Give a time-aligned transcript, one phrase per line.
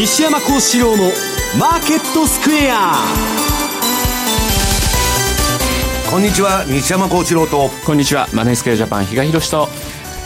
[0.00, 1.10] 西山幸四郎の
[1.58, 2.94] マーケットスクエア。
[6.10, 7.68] こんにちは西山幸四郎と。
[7.84, 9.68] こんにちはマネースクエアジャパン比嘉宏と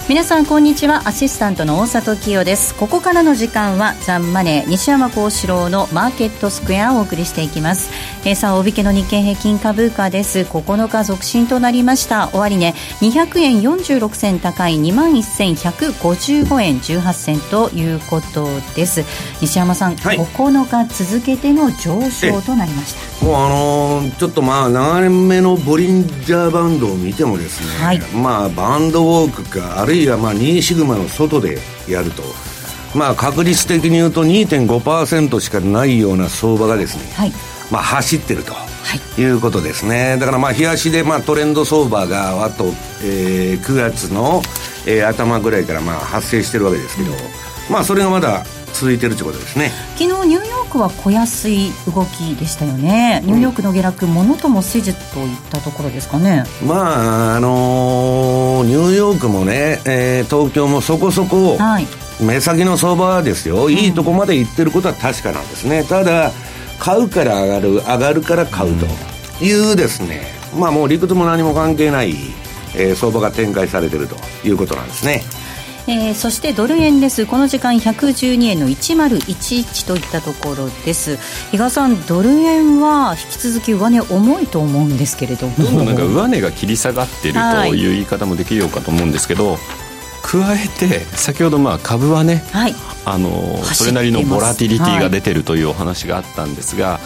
[0.06, 1.08] 皆さんこんにちは。
[1.08, 2.74] アシスタントの大里清です。
[2.74, 7.90] ここからの時間はザンマネー西山幸四郎のマーケットスクエアをお送りしていきます。
[8.28, 10.40] えー、さあ大引けの日経平均株価です。
[10.40, 12.28] 9日続伸となりました。
[12.34, 18.46] 終値、ね、200円46銭高い2万1155円18銭ということ
[18.76, 19.04] です。
[19.40, 23.24] 西山さん、はい、9日続けての上昇となりました。
[23.24, 31.58] もうあのー、ちょっとまあ長年目のボリンジャーバンドを見てもですね、はい、まあバンドウォークかあるいはまあ2シグマの外で
[31.88, 32.22] やると。
[32.94, 37.32] まあ確率的に言うと2.5%しかないような相場がですね、はい。
[37.70, 38.52] まあ、走ってると。
[39.18, 40.16] い、うことですね。
[40.18, 42.66] だからまあ冷やしでまあトレンド相場があと、
[43.02, 44.42] えー、9月の、
[44.86, 47.18] えー、頭ぐらいからまあ発生してるわけですけど、うん、
[47.72, 48.44] まあそれがまだ
[48.74, 49.70] 続いてるということですね。
[49.96, 53.22] 昨日ニューヨークは小安い動きでしたよね。
[53.24, 56.44] ニューヨークの下落、ものともせずといったところですかね。
[56.66, 61.86] まああのー、ニューヨークもね、えー、東京もそこそこ、はい、
[62.20, 63.70] 目先の相場ですよ。
[63.70, 66.32] いいとこまで行ってることは確かなんですね、ただ
[66.78, 68.86] 買うから上がる上がるから買うと
[69.44, 70.26] いうですね、
[70.58, 72.16] まあもう理屈も何も関係ない、
[72.74, 75.22] えー、相場が展開されているということなんですね。
[75.86, 77.26] えー、そしてドル円です。
[77.26, 81.18] この時間112円の1011といったところです。
[81.50, 85.54] 比嘉さんドル円は引き続き上値重いと思うんですけれども。
[85.56, 87.86] どんどんなんか上値が切り下がっているとい。
[87.86, 89.58] う言い方もできるようかと思うんですけど、
[90.22, 92.74] 加えて先ほどまあ株はね、はい、
[93.04, 97.00] あのそれなりのボラティリティが出てるというお話があったんですが、は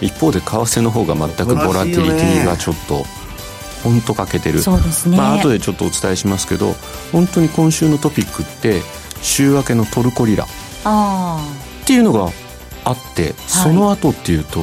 [0.00, 3.04] い、一方で為替の方が全くボラティリティがちょっと
[3.82, 4.60] 本当欠けてる。
[4.60, 6.74] そうですね、まあ後でちょっとお伝えしますけど
[7.12, 8.82] 本当に今週のトピックって
[9.22, 10.44] 週明けのトルコリラ。
[10.44, 10.48] っ
[11.84, 12.30] ていうのが
[12.84, 14.60] あって、はい、その後っていうと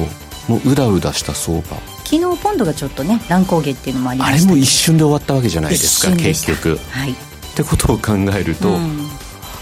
[0.48, 1.76] もううだうだした相場。
[2.04, 6.78] 昨日ポンドがちょっとね乱高下っていうのもありました、ね、あれも一瞬で終わったわけじゃないですか結局。
[6.90, 7.12] はい。
[7.12, 7.14] っ
[7.54, 9.08] てことを考えると、うん、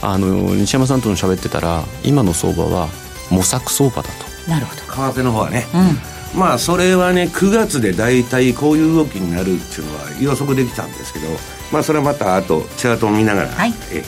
[0.03, 2.89] あの西山さんとの喋ってたら今の相場は
[3.31, 4.09] 模索相場だ
[4.45, 4.51] と。
[4.51, 4.81] なるほど。
[5.13, 9.45] 為替の方はね、うん、まあそれはね9月で大体こういう動きになるっ
[9.75, 11.27] ていうのは予測できたんですけど
[11.73, 14.03] まあそれはまたあとチャートを見ながら、はい、え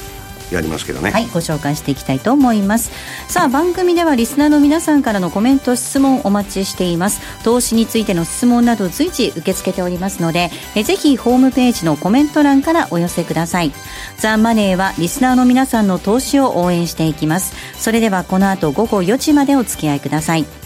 [0.54, 1.10] やりますけどね。
[1.10, 2.90] はいご紹介していきたいと思います。
[3.28, 7.20] さあ番組ではリスナーの皆さんからのコメント質問お待ちしています。
[7.44, 13.72] 投資についての質問など随時受け付けておりますのでえぜひホームページのコメント欄からお寄せください。
[14.18, 17.54] ザ・マネーはリスナーの皆さんの投資を応援していきます。
[17.78, 20.59] それではこの後午後4時までお付き合いください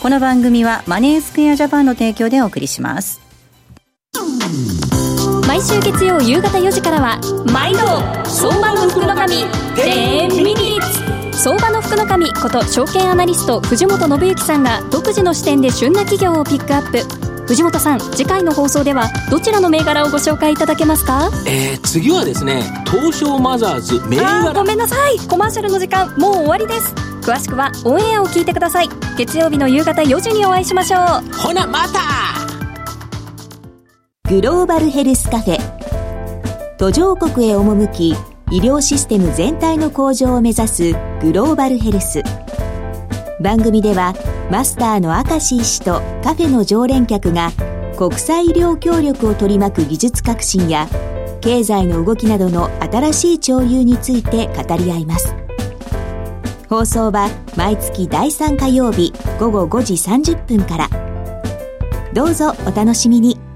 [0.00, 3.20] この番組はマネースクエアジャパンの提供でお送りします。
[5.46, 7.18] 毎週月曜夕方4時からは
[7.52, 7.78] 毎度
[8.30, 10.78] 相場の福の神10ミニ
[11.32, 17.28] 相場の福の神こと証券アナリスト藤本信之さんが独自の視点で旬な企業をピックアップ。
[17.48, 21.30] 藤本さん次回の放送ではどちらの銘柄をご紹介いただけますか？
[21.46, 24.52] えー、次はですね東証マザーズ銘柄。
[24.52, 25.18] ごめんなさい。
[25.26, 26.94] コマーシャルの時間もう終わりです
[27.28, 28.88] 詳しくはオンエアを聞いてください。
[29.18, 31.00] 月曜日の夕方4時にお会いしましょう。
[31.36, 32.00] ほなまた!
[34.30, 35.58] グローバルヘルスカフェ。
[36.78, 38.14] 途上国へ赴き
[38.50, 42.22] 医療システム全体の向上を目指すグローバルヘルス。
[43.42, 44.14] 番組では
[44.50, 47.52] マスターの明石医師とカフェの常連客が
[47.98, 50.88] 国際医療協力を取り巻く技術革新や
[51.42, 55.47] 経済の動きなどの新しい潮流について語り合います
[56.68, 60.88] 放送は毎月第3火曜日午後5時30分から。
[62.12, 63.47] どうぞお楽しみに。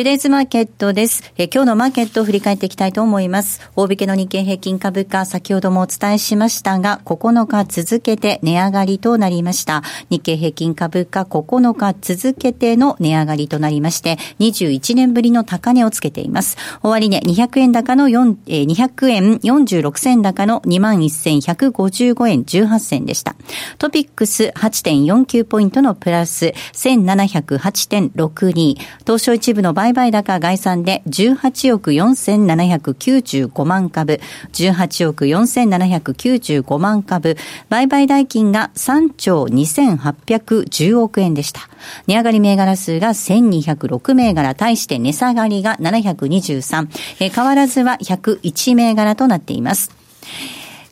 [0.00, 1.30] トゥデイズマーケットです。
[1.36, 3.70] え今日のマーケットを振り返っていきたいと思います。
[3.76, 9.82] 大引けの日経平均株価、先ほどもお伝えしましたが、9日続けて値上がりとなりました。
[10.08, 16.56] 日経平均株価9日続けての値上がりとなりまして、21年ぶりの高値をつけています。
[16.82, 23.36] 終値、200円高の4、えー、200円46銭高の21,155円18銭でした。
[23.76, 28.78] トピックス8.49ポイントのプラス1708.62。
[29.00, 34.20] 東証一部の売買高概算で18億4795万株、
[34.52, 37.36] 18億4795万株、
[37.68, 41.68] 売買代金が3兆2810億円でした。
[42.06, 46.88] 値上がり銘柄数が1206銘柄、対して値下がりが723、
[47.20, 49.90] え変わらずは101銘柄となっています。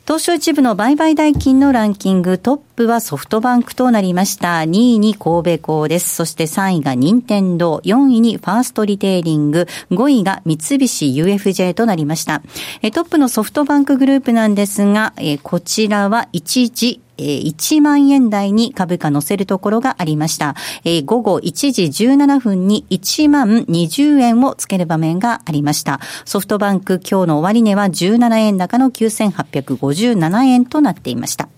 [0.09, 4.61] 東証一部の売買代金のランキングトップはソフトバンクとなりました。
[4.61, 6.15] 2位に神戸港です。
[6.15, 12.41] そして3位が任天堂、4位にファーストリテイリング、5位が三菱 UFJ となりました。
[12.91, 15.13] トップのソフトバンクグループなんですが、
[15.43, 20.55] こちらは一時え1万円台に株価乗せるところがありました。
[20.85, 25.99] え午後1時17分に1万20円をつける場面がありました。
[26.25, 31.49] ソフトバンク今日の終値は17円高の9857円となっていました。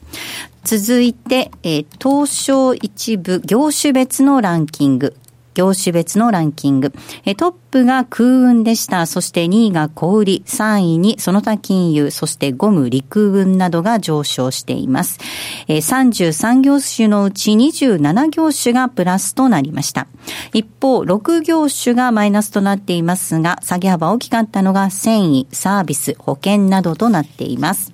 [0.63, 5.15] 続いて、え東証一部業種別のランキング。
[5.53, 6.92] 業種別のランキング。
[6.92, 9.06] トップが空運でした。
[9.06, 15.19] そして2位が小売り、3位にその他金融、そしてゴム、陸運などが上昇しています。
[15.68, 20.07] 33業種のうち27業種がプラスとなりました。
[20.53, 27.94] 一方、6業種がマイナスとなっていますが、下げ幅大きかったのが繊維、サービス、保険などとなっています。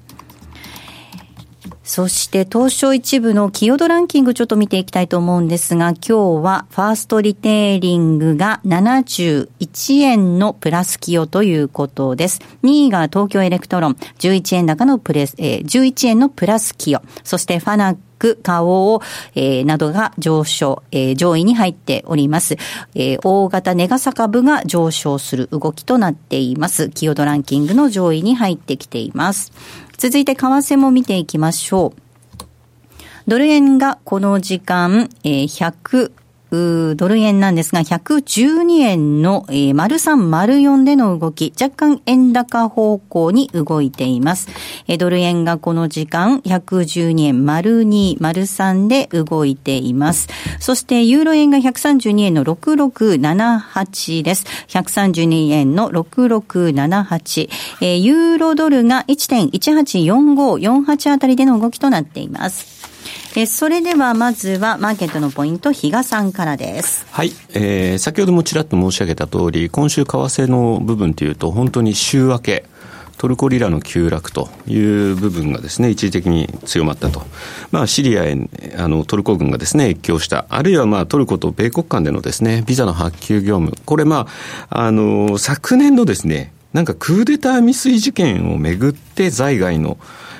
[1.87, 12.41] そして東証一部の寄与度ランキングちょっと見ていきたいと思うんですが、今日はファーストリテイリングが71円のプラス寄与ということです。
[12.63, 17.01] 2位が東京エレクトロン、11円高のプレス、えー、11円のプラス寄与。
[17.23, 19.01] そしてファナック、花王、
[19.35, 22.57] えー、などが上昇、えー、上位に入っております。
[22.95, 26.89] えー、大型ネガサ株が上昇する動きとなっています。
[26.89, 29.53] 寄与度ランキングの上位に入ってきています。
[29.97, 32.01] 続いて為替も見ていきましょう。
[33.27, 36.11] ドル円がこの時間、えー、100、
[36.49, 44.47] ドル円なんですが、112円の、えー、丸3、丸4での動き、若干円高方向に動いています。
[44.87, 50.29] えー、ドル円がこの時間、112円、丸2、丸3で動いています。
[50.59, 54.45] そして、ユーロ円が132円の6678です。
[54.69, 57.49] 132円の6678。
[57.81, 62.76] えー、ユーロドルが1.184548あたりでの動きとなっています。
[63.39, 67.05] えそれではまずはマーケットのポイント、比嘉さんからです。
[67.11, 67.33] はい。
[67.53, 72.65] えー、先ほどもちらっと申し上げた通り、今週為替の部分というと、本当に週明け、
[73.19, 77.21] トルコリラの急落という部分がですね、一時的に強まったと。
[77.69, 78.35] まあ、シリアへ、
[78.75, 80.47] あの、トルコ軍がですね、越境した。
[80.49, 83.77] あるいはまあ、トルコと米国間でのですね、ビザの発給業務。
[83.85, 84.25] これま
[84.71, 89.99] あ、あの、昨年のですね、なんかクーデター未遂事件をめぐって在外の、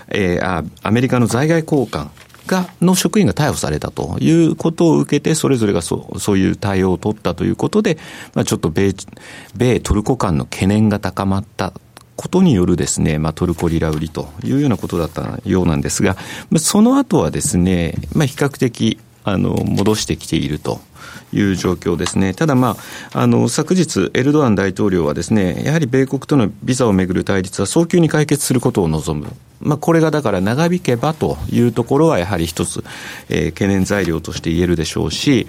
[0.10, 2.10] えー、あアメリカの在外交換
[2.48, 7.98] が、の職員が逮捕されたということを受けて、それぞれがそう、そういう対応を取ったということで、
[8.34, 8.94] まあ、ちょっと米、
[9.56, 11.74] 米トルコ間の懸念が高まった
[12.16, 16.18] ことによるですね、まあ、トルコリラ売りというようなことだったようなんですが、
[16.58, 20.80] その後はですね、まあ、比較的、あの、戻してきていると。
[21.34, 22.34] いう状況ですね。
[22.34, 22.78] ただま
[23.14, 29.28] あ、あの、昨日、エルドアン大統領はですね、やはり米国とのビザをめぐる対立は早急に解決することを望む。
[29.60, 32.84] まあ、これがだから長引けばというところはやはり一つ、
[33.30, 35.48] えー、懸念材料として言えるでしょうし、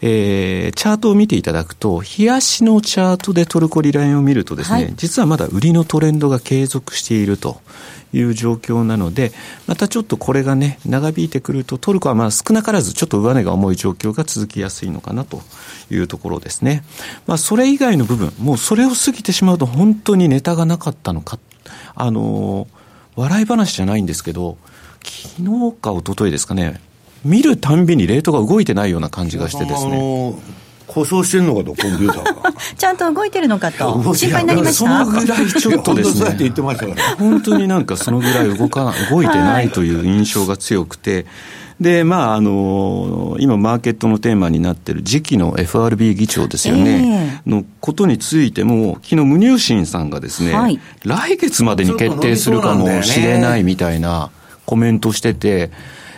[0.00, 7.60] えー、チャートを見ていただくと、冷やしのチャートでトルコリラインを見るとですね、はい、実はまだ売りのトレンドが継続していると
[8.12, 9.32] いう状況なので、
[9.66, 15.42] またちょっとこれがね、長引いてくると、トルコはまあ少なからずちょっと上値が重い状況が続きやすいのかなと
[15.90, 16.82] いうところですね。
[17.26, 21.38] まあそれ以外の部分、もうそれを過ぎてしまうと本当にネタがなかったのか。
[21.94, 22.66] あの
[23.16, 24.56] 笑い話じゃないんですけど、
[25.04, 26.80] 昨日か一昨日ですかね、
[27.24, 30.34] 見るたんびにレートが動いてないような感じがしてですね。
[30.90, 32.52] 故障してんのかと、コンピューターが。
[32.76, 36.52] ちゃんと動いてるのかと、 心配になりましたそのぐらいちょっとですね、
[37.18, 41.26] 本当になんかそのぐらい動か動いてないという印象が強くて、
[41.80, 54.30] で、まあ、あの、今、マーケットのテーマになっている次期の FRB 議長ですよね、えー、のことについても、昨日、ムニューシンさんがですね、はい、来月までに決定するかもしれないみたいな
[54.66, 55.70] コメントしてて、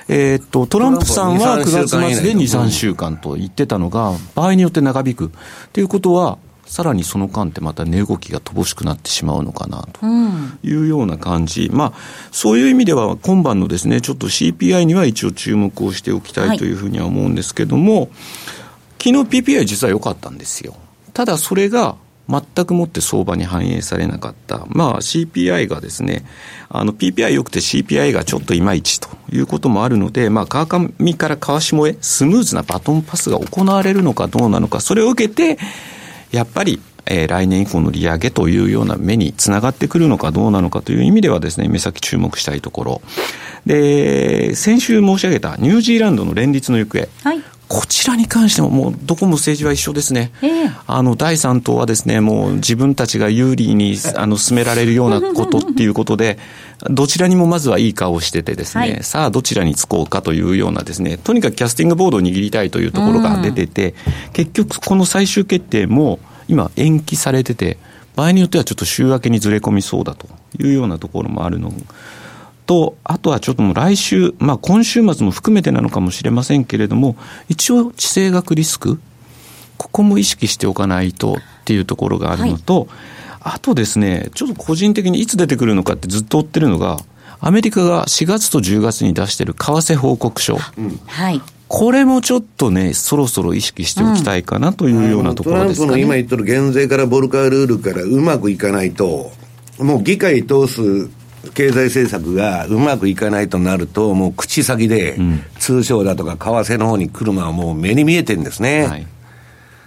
[0.08, 5.30] えー、っと、トランプさんは9月末で2、3週間と言ってたのが、場合によって長引く。
[5.72, 6.38] ということは、
[6.72, 10.06] さらにその間ってまた値動きが乏しくなってしまうのかなと
[10.66, 11.98] いうような感じ、うん、まあ、
[12.30, 18.08] そういう意味では今晩のですねちょっと CPI には一応注目をしておきたいというふうには思うんですけども、はい、
[18.98, 20.74] 昨日 PPI 実は良かったんですよ。
[21.12, 24.64] ただそれが全くもって相場に反映されなかった。
[24.68, 26.24] まあ CPI がですね、
[26.70, 35.58] あの PPI 良くて CPI がちょっといまいちということもあるので、まあ川上から川下へスムーズなバトンパスが行われるのかどうなのか、それを受けて、
[36.32, 43.02] やっぱりえー、来年以降の利上げというような目につながってくるのかどうなのかという意味ではですね、目先注目したいところ。
[43.66, 47.08] で、先週申し上げたニュージーランドの連立の行方。
[47.24, 47.42] はい。
[47.72, 50.30] こちらに関してももうどこも政治は一緒ですね。
[50.42, 56.38] えー、あの、第三党はですね、もう自分たちが有利にあの進められるようなことっていうことで、
[56.90, 63.94] どちらにもまずはいい顔をしててですね、はい、さあどちらにつこうかというようなですね、とにかくキャスティングボードを握りたいというところが出てて、
[64.34, 67.78] 結局この最終決定も今延期されてて、
[68.16, 71.72] 場合によってはちょっと週明けにずれ込みそうだというようなところもあるの
[72.72, 77.16] と、あとはちょっともう来週、まあ今週末も含めてなのかもしれませんけれども、
[77.50, 78.98] 一応地政学リスク、
[79.76, 81.36] ここも意識しておかないとっ
[81.66, 82.88] ていうところがあるのと、はい、
[83.56, 86.98] あとですね、ちょっと個人的にいつ出てくるのかってずっと追ってるのが、
[87.40, 90.56] アメリカが4月と10月に出してる為替報告書。
[90.56, 91.42] はい。
[91.68, 99.30] これもちょっとね、そろそろ意識しておきたいかなというようなところですか、ね、トランプの今言ってる減税からボルカールールからうまくいかないと、
[99.78, 101.10] もう議会通す
[101.54, 105.18] 経済政策がうまくいかないとなると、もう口先で、
[105.58, 108.86] 通商だとか為替の方に来るのはもう目に見えてるんですね。
[108.86, 109.06] はい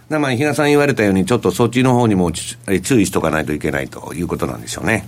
[0.08, 5.08] だまあ、比嘉さん言われたように、ちょっとそっちの方にも注意しとかないといけないということなんでしょうね。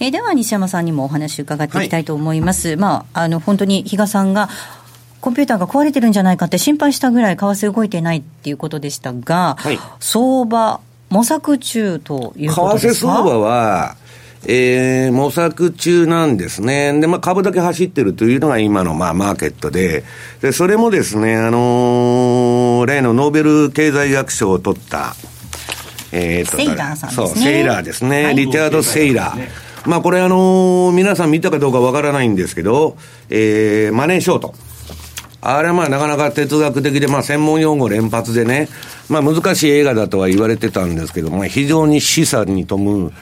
[0.00, 2.68] えー、では西山さんにもお話伺っていきたいと思います。
[2.68, 4.48] はい、まあ、あの、本当に比嘉さんが、
[5.20, 10.80] コンピューターが壊れてるんじゃないかって心配したぐらい為替動いてないっていうことでしたが、はい、相場、
[11.10, 13.14] 模索中ということですか？
[13.14, 13.96] 為替相場は、
[14.46, 16.98] えー、模索中なんですね。
[17.00, 20.04] で、まあ、株だけ走ってるというのが今の、まあ、マーケットで、
[20.40, 25.14] で、それもですね、あのー、例のノーベル経済学賞を取った、
[26.12, 27.26] えー、と、セイラーさんですね。
[27.26, 28.24] そう、セイラーですね。
[28.24, 29.48] はい、リチャード・セイラー。
[29.86, 32.96] まあ、これあのー、皆さん見たかどうかわからないんですけど、
[33.30, 34.54] えー、マネーショート。
[35.40, 38.68] あれはまあなかなか哲学的で、まあ専門用語連発でね、
[39.08, 43.12] まあ難しい映画だとは言われてたんですけど、まあ非常に示唆に富む、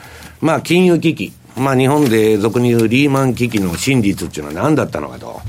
[0.41, 1.33] まあ、金融危機。
[1.55, 5.41] まあ、日本で俗に言うリーマン危機の真実っていうのは何だったのかと。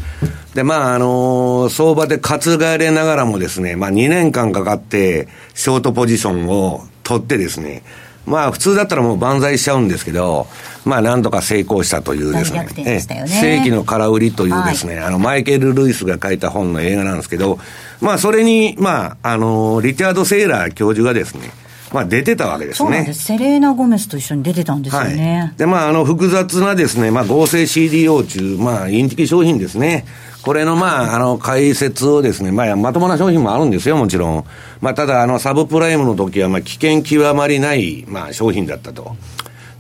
[0.54, 7.82] で、まあ、あのー、相場で担がれながらもですね、まあ、2年間かかって、ショートポジションを取ってですね、
[8.28, 10.46] まあ、普通だったらもう万歳しちゃうんですけど、
[10.84, 17.58] まあ、なんとか成功したというですね、ね世紀の空売りというですね、はい、あの、マイケル・ルイスが書いた本の映画なんですけど、
[18.00, 21.50] まあ、それに、まあ、あのー、リチャード・セイラー教授がですね、
[21.92, 23.04] まあ、出てたわけですね。
[23.04, 25.40] ですセレーナ・ゴメスと一緒に出てたんですよね。
[25.40, 30.04] はい、で、まあ、あの、複雑なですね、まあ、合成 CDO 中、まあ、インチキ商品ですね。
[30.42, 34.44] これの、まあ、あの、解説をですね、まあ、まともな商品もあるんですよ、もちろん。
[34.80, 39.16] まあ、ただ、あの、サブプライムの時は、まあ、危険極まりない、まあ、商品だったと。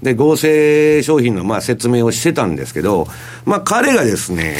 [0.02, 3.08] で、合成商品の、まあ、説明をしてたんですけど、
[3.44, 4.56] まあ、彼がですね、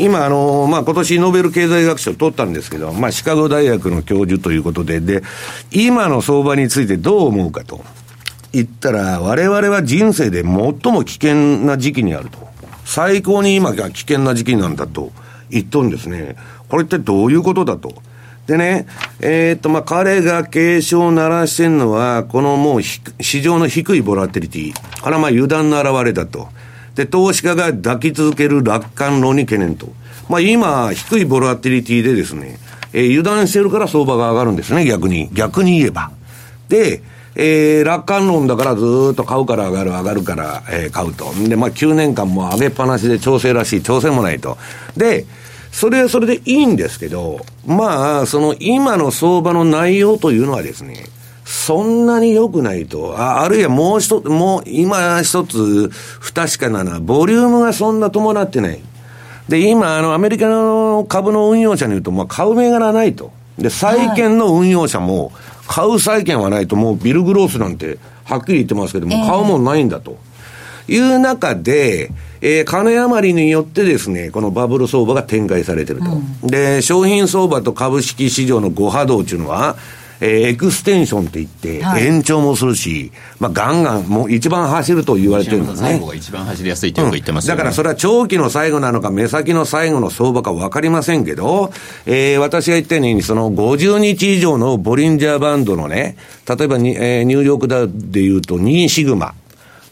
[0.00, 5.22] 今、あの、まあ、今年ノーベル経済学賞取ったんですけど、まあ、シカゴ大学の教授ということで、で、
[5.70, 7.84] 今の相場についてどう思うかと
[8.50, 11.34] 言ったら、我々は人生で最も危険
[11.66, 12.38] な時期にあると。
[12.86, 15.12] 最高に今が危険な時期なんだと
[15.50, 16.34] 言っとるんですね。
[16.70, 17.92] これってどういうことだと。
[18.46, 18.86] でね、
[19.20, 24.72] えー、っと、まあ、彼が警鐘を鳴らしてるのは、このもう市場の低いボラテリティ。
[25.02, 26.48] これはまあ油断の表れだと。
[26.94, 29.88] で、投資家が抱き続ける楽観論に懸念と。
[30.28, 32.58] まあ今、低いボラティリティでですね、
[32.92, 35.28] えー、油断してるから相場が上がるんですね、逆に。
[35.32, 36.10] 逆に言えば。
[36.68, 37.02] で、
[37.36, 41.32] えー、楽観論だからずっと買うから上がる、上がるから、えー、買うと。
[41.48, 44.58] で、まあ9年間も上げっぱなしで調整らしい、調整もないと。
[44.96, 45.26] で、
[45.72, 51.04] それはそれでいいんですけど、まあ、その今の相場の内容というのはですね、
[51.50, 53.18] そんなに良くないと。
[53.18, 58.78] ああるいはもう一つ、もう今一つ不確かなのは、ボリュームがそんな伴ってない。
[59.48, 63.32] で、今、あの、アメリカの株の運用者に言うと、まあ、買う銘柄ないと。
[63.58, 65.32] で、債券の運用者も、
[65.66, 70.18] 買う債券はないと、もうビルグロースなんて、はっきり言ってますけども、買うもんないんだと。
[70.86, 76.06] いう中で、えー、金余りによってですね、このバブル相場が展開されてると。
[76.10, 79.76] うん、で、商品相場と株式市場の誤波動っていうのは、
[80.20, 85.90] えー、エクステンションって言って、延長もするし、まあ、ガンガン、もう一番走ると言われてるんですね。
[85.90, 91.72] 最後が一番走りやすいってよく言ってます、ねうん、だからそれは長期の最後なのか、目先の最後の相場か分かりませんけど、
[92.06, 96.16] えー、私が言ったように、その50日以上のボリンジャーバンドのね、
[96.48, 99.34] 例えばに、えー、ニューヨークダウで言うと2シグマ。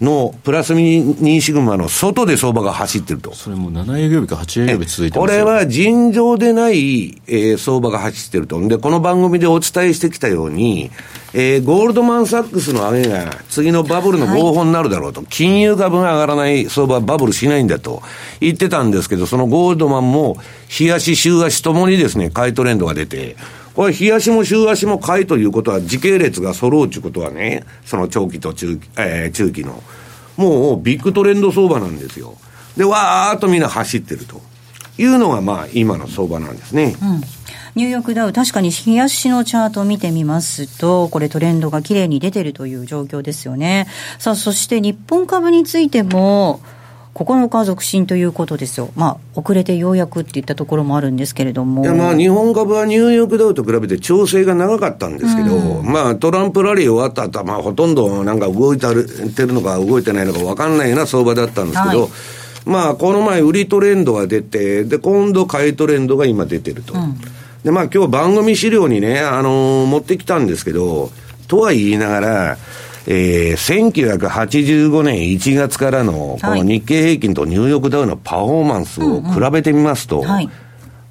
[0.00, 3.35] のプラス2シグマの外で相場が走ってると。
[3.35, 8.61] それも7営業日か8営業日続いてますこれは尋常でない、えー、相場が走ってると。
[8.69, 10.90] で、この番組でお伝えしてきたように、
[11.35, 18.02] えー、ゴールドマン・サックスの上げが次のバブルの合法になるだろうと、はい、金融株が上がらない相場はバブルしないんだと
[18.40, 20.37] 言ってたんですけど、そのゴールドマンも、
[20.69, 23.37] 日足、週足ともにですね、買いトレンドが出て、
[23.79, 29.85] これ、日足も週足も買いということは、時系列が揃うということはね、その長期と中,、えー、中期の。
[30.37, 32.37] もうビッグトレンド相場なんですよ。
[32.77, 34.41] で、わーっとみんな走ってると
[34.99, 36.97] いうのが、まあ、今の相場なんですね。
[37.01, 37.21] うん
[37.77, 43.87] ニューヨークダウ、確かに冷やしのチャートを見てみますと、これトレンドがきれいに出てるという状況ですよね。
[44.19, 46.61] さあ、そして日本株についても、
[47.25, 51.83] 9日続伸ということですよ、まあ、遅れてようやくっていったところもあるんですけれども。
[51.83, 62.11] いやまあ日本株はニューヨークダウと比べて調整が長かったんですけど、うん、まあトランプラリー終わった後は、まあほとんどなんか動いてるのか動いてないのか分かんないような相場だったんですけど、はい、
[62.67, 66.95] まあこの前売りトレンドが出て、で、今度買いトレンドが今出てると。
[66.95, 67.19] うん、
[67.65, 71.11] で、まあ今日番組資料にね、あのー、持ってきたんですけど、
[71.49, 72.59] とは言いながら、
[73.11, 80.23] えー、1985年1月からの、この日経平均とニューヨークダウのパフォーマンスを比べてみますと、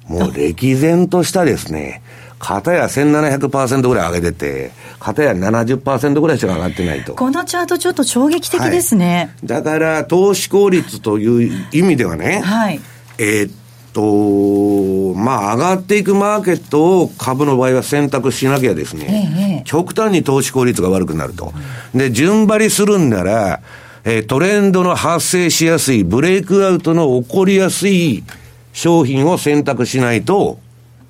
[0.06, 2.02] もう歴然としたですね、
[2.38, 7.16] 片や1700%ぐらい上げてて、片や70%ぐらいしか上がってないと。
[7.16, 9.34] このチャートちょっと衝撃的ですね。
[9.40, 12.80] はい、だから、投資効率という意味ではね、はい、
[13.18, 13.50] えー、
[13.92, 21.52] と、まあ、上がっていくマーケットを株の場合は選択しなきゃですね、ええ、極端に投資効率が悪くなると。
[21.94, 23.60] で、順張りするんなら、
[24.04, 28.24] えー、トレンドの発生しやすい、ブレイクアウトの起こりやすい
[28.72, 30.58] 商品を選択しないと、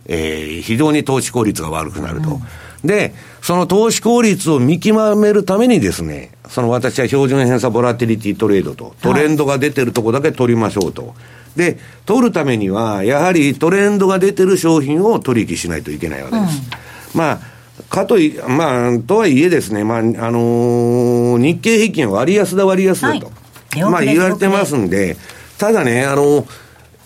[0.07, 2.31] えー、非常に投資効率が悪くなると。
[2.31, 2.43] うん
[2.85, 11.15] で、その投資効率を見極めるためにですね、その私は標準偏差ボラティリティトレードと、トレンドが出てるとこだけ取りましょうと。
[11.57, 16.63] で、取るためには、やはりトレンドが出てる商品を取引しないといけないわけです。
[17.15, 17.41] うん、まあ、
[17.89, 23.33] かとい、まあ、とはいえですね、まあ、あのー、日経平均は割安だ割安だと、は
[23.77, 25.17] い、まあ言われてますんで、
[25.59, 26.47] ただね、あの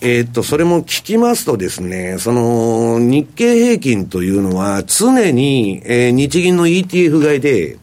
[0.04, 7.78] えー、っと、それも聞きますとですね、その、日経平均というのは常に、えー、日銀の ETF 買いで、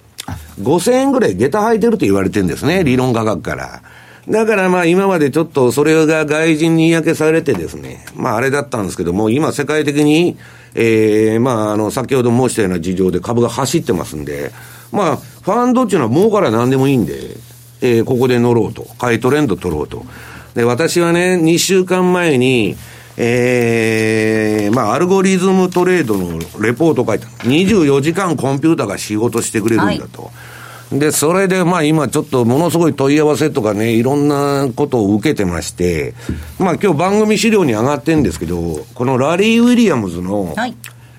[0.62, 3.82] 5000円ぐらい下駄履いてると言われてるんですね、理論価格から。
[4.30, 10.38] だからまあ今までちょっとそれが外人に嫌気されてですね、まああれだったんですけども、今世界的に、
[10.76, 14.52] えー、まああの先ほど申したような事情で株が走ってますんで、
[14.92, 17.38] まあファンドっていうのは儲から何でもいいんで、
[17.82, 20.06] えー、ここで乗ろうと、買いトレンド取ろうと。
[20.54, 22.76] で、私はね、2週間前に、
[23.18, 27.28] ええー、まあ、アルゴリズムトレードのレポート書いた。
[27.48, 30.24] 24時間コンピューターが仕事してくれるんだと。
[30.24, 30.49] はい
[30.92, 36.16] で、それでまあ今ちょっとものすごい問い合わせとかね、いろんなことを受けてまして、
[36.58, 40.56] まあ今日番組資料に上がってるんですけど、このラリー・ウィリアムズの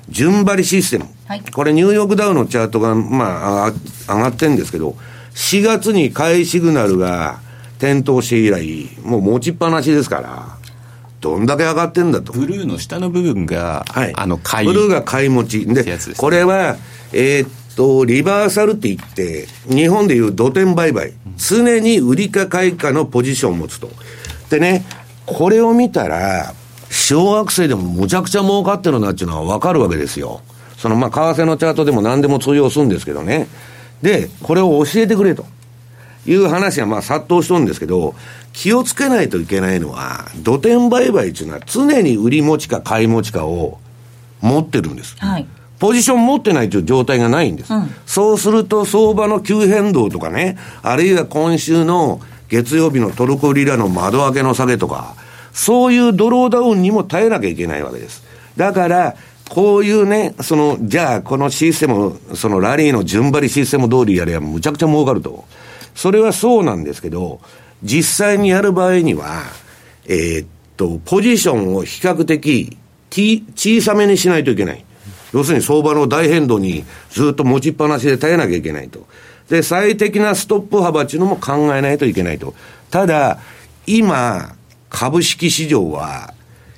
[0.08, 3.72] 順張りシステム、はい、これニューヨークダウのチャートがまあ
[4.08, 4.96] 上がってるんですけど、
[5.34, 7.38] 4月に買いシグナルが
[7.78, 10.58] 点灯して以来、もう持ちっぱなしですから、
[11.20, 12.32] どんだけ上がってんだと。
[12.32, 14.66] ブルーの下の部分が、はい、あの買い。
[14.66, 15.66] ブルーが買い持ち。
[15.66, 16.76] で、でこれは、
[17.12, 23.90] えー、っと、リバーサルって言って、日本でいう土点売買、常に売りか買いかのポジションを持つと。
[24.50, 24.84] でね、
[25.26, 26.54] これを見たら、
[26.90, 30.40] 小学生でもむちゃくちゃ儲かってるなっていうのはわかるわけですよ。
[30.76, 33.46] その、まあ、為替のチャートでも何でも通用するんですけどね。
[34.02, 35.44] で、これを教えてくれと。
[36.26, 38.14] いう話がまあ殺到しとるんですけど、
[38.52, 43.78] 気をつけないといけないのは、土点売買っていうのは常に売り持ちか買い持ちかを
[44.40, 45.16] 持ってるんです。
[45.18, 45.46] はい。
[45.80, 47.72] ポジション持ってないという状態がないんです。
[47.74, 55.16] うん、そうすると相場の急変動とかね、あるいは今週の月曜日のトルコリラの窓開けの下げとか、
[55.52, 58.22] そういうドローダウンにも耐えなきゃいけないわけです。
[58.56, 59.16] だから、
[59.48, 65.44] こういうね、その、じゃあ、このシステム、そのラリーの順張りシステム通りやればむちゃくちゃ儲かると。
[65.94, 67.40] それはそうなんですけど、
[67.82, 69.42] 実際にやる場合には、
[70.06, 72.76] えー、っと、ポジションを比較的、
[73.10, 74.84] 小さめにしないといけない。
[75.32, 79.06] 要するに相場の大変動にずっと持ちっぱなしで耐えなきゃいけないと。
[79.48, 82.54] で、最適なストップ幅っていうのも考えないといけないと。
[82.90, 83.38] ただ、
[83.86, 84.54] 今、
[84.88, 86.34] 株式市場は、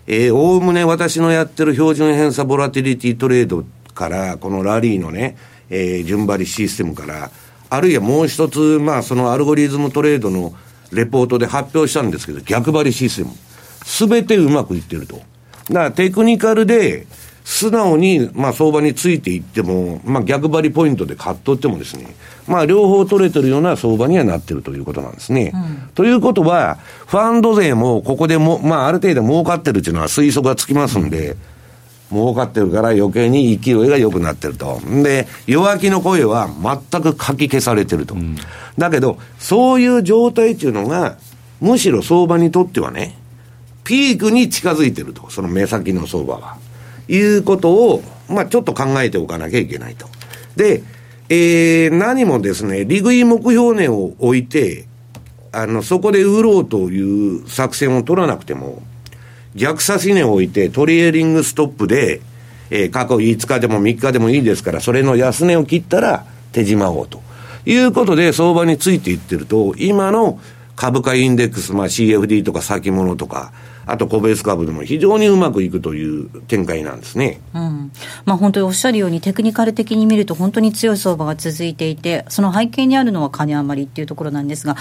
[0.07, 5.37] えー、おおむね私のやってる標準偏差ボラティリティトレードから、このラリーのね、
[5.71, 7.31] えー、順張りシステムから、
[7.71, 10.55] あるいはもう一つ、まあ、そのアルゴリズムトレードの
[10.93, 13.31] レポートで発表したんですけど、逆張りシステム。
[13.85, 15.17] すべてうまくいってると。
[15.17, 15.25] だか
[15.71, 17.07] らテクニカルで、
[17.45, 22.07] 素直に、まあ、相場についていっても、まあ、逆張りポイントで買っとってもですね、
[22.47, 25.53] まあ、両方取れてるような相場にはなってるということなんですね。
[25.55, 31.37] うん、ということは、ファンド税もここでも、まあ、ある程度儲かってるっていうのは推測がつきますんで、
[32.11, 34.81] 儲かってるから余計に勢いが良くなってると。
[35.03, 36.49] で、弱気の声は
[36.91, 38.15] 全くかき消されてると。
[38.15, 38.37] うん、
[38.79, 41.17] だけど、そういう状態っていうのが、
[41.61, 43.17] むしろ相場にとってはね、
[43.85, 45.29] ピークに近づいてると。
[45.31, 46.57] その目先の相場は。
[47.09, 50.07] いうことを、まあ、ちょっと考えておかなきゃいけないと。
[50.57, 50.83] で、
[51.29, 54.87] えー、何もですね、利食い目標値を置いて、
[55.53, 58.83] あの、そこで売ろうという作戦を取らなくても、
[59.55, 62.21] 逆差し値を置いて、トリエリングストップで、
[62.71, 67.23] えー、過去5日でも3日でもいいですから、それの安値を切ったら手締まおうと
[67.67, 70.41] いうことで、相場についていってると、今の
[70.75, 73.53] 株価インデックス、まあ、CFD とか先物とか、
[73.87, 77.41] あと個別株でも非常にうまくいくという展開なんですね。
[77.55, 77.93] うん。
[78.25, 84.77] まあ本当におっしゃるようにテクニカル的に見ると本当に強い相場が続いていて、その背景にあるのは金余りっていうところなんですが。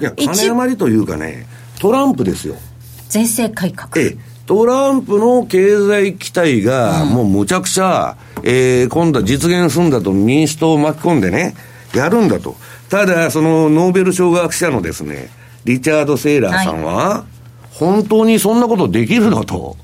[0.00, 1.46] いや、金余りというかね、
[1.80, 2.56] トランプですよ。
[3.08, 3.90] 税制改革。
[4.02, 4.32] ええ。
[4.46, 11.54] トランプの経済期待が、もうむちゃくちゃ、うん、えー、今度は実現するんだと民主党を巻き込んでね、
[11.94, 12.56] やるんだと。
[12.88, 15.30] ただ、そのノーベル賞学者のですね、
[15.64, 17.41] リチャード・セイラーさんは、はい、
[17.82, 19.76] 本当にそんなことできるのと。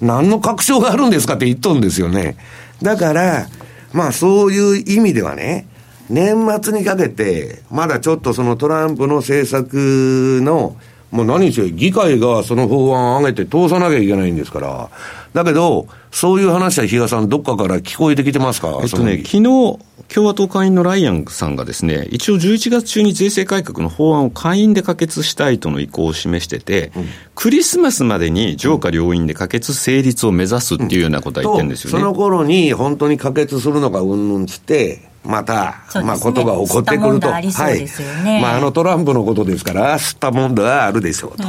[0.00, 2.36] 何の確証があるんですかって言っとんですよね。
[2.80, 3.48] だから、
[3.92, 5.66] まあそういう意味ではね、
[6.08, 10.76] 年末にかけて、まだちょっとそのトランプの政策の、
[11.10, 14.88] もう何せ議会がその法案を上げて通さなきゃいけないんですから。
[15.32, 18.78] だけど、そういう話は比嘉さん、どっかから聞こえてきてますか？
[18.82, 19.42] えっとね、昨日、
[20.12, 31.96] 共和党会員のライアンさんがですね、一応11月中に税制改革の法案を下院で可決したいとの意向を示してて、うん、クリスマスまでに上下両院で可決成立を目指すっていうようなことは言ってるんですよね。
[31.96, 37.28] うん、その頃に本当に可決するのかうんぬんつって、また、ね、まあ、ことが起こってくると。
[37.28, 37.52] ね。
[37.52, 38.42] はい。
[38.42, 41.44] まあ、あのトランプのことですから、吸ったもんだはあるでしょうと、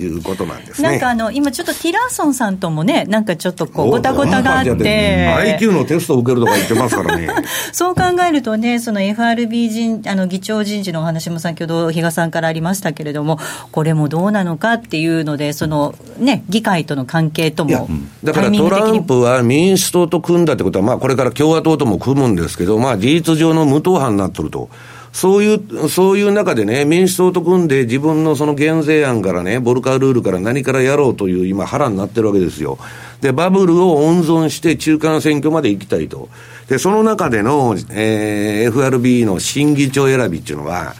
[0.00, 0.90] いうことなんですね。
[0.90, 5.58] なんかあの、今ちょっとティラーソンさんともね、なんかちょっとこう、ごたごたがあって。
[5.58, 7.28] IQ のテストを受けるとか言ってますからね。
[7.72, 13.40] そう考えるとね、その FRB 人、あの、議長人事のお話も先ほど比嘉さんからありましたけれども、
[13.72, 17.88] これもどうなのかっていうので、その、ね、議会との関係とも。
[18.22, 24.68] だからトランプは民主党と組んだってことは、まあ、これから共和党とも組むんですけど、まあ、事実上の無党派になっとると。
[25.12, 32.78] そういう、そういう中でね、民主党と組んで自分のその減税案からね、ボルカルールから何からやろうという今腹になってるわけですよ。
[33.22, 36.28] で、バブルを温存して中間選挙まで行きたいと。
[36.68, 40.94] で、その中での、えー、FRB の新議長選びっていうのは、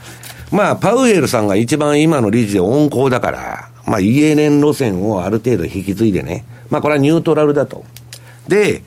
[0.50, 7.84] まあ、パウエルさんが一番今の理事で温厚だから、まあ、イエネン路線をある程度引き継いでね、まあ、これはニュートラルだと。
[8.48, 8.82] で、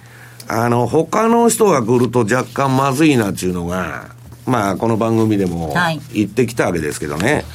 [0.52, 4.10] あの、他の人が来ると若干まずいなっていうのが、
[4.48, 5.76] まあ、この番組でも
[6.12, 7.34] 言ってきたわけですけどね。
[7.34, 7.46] はい、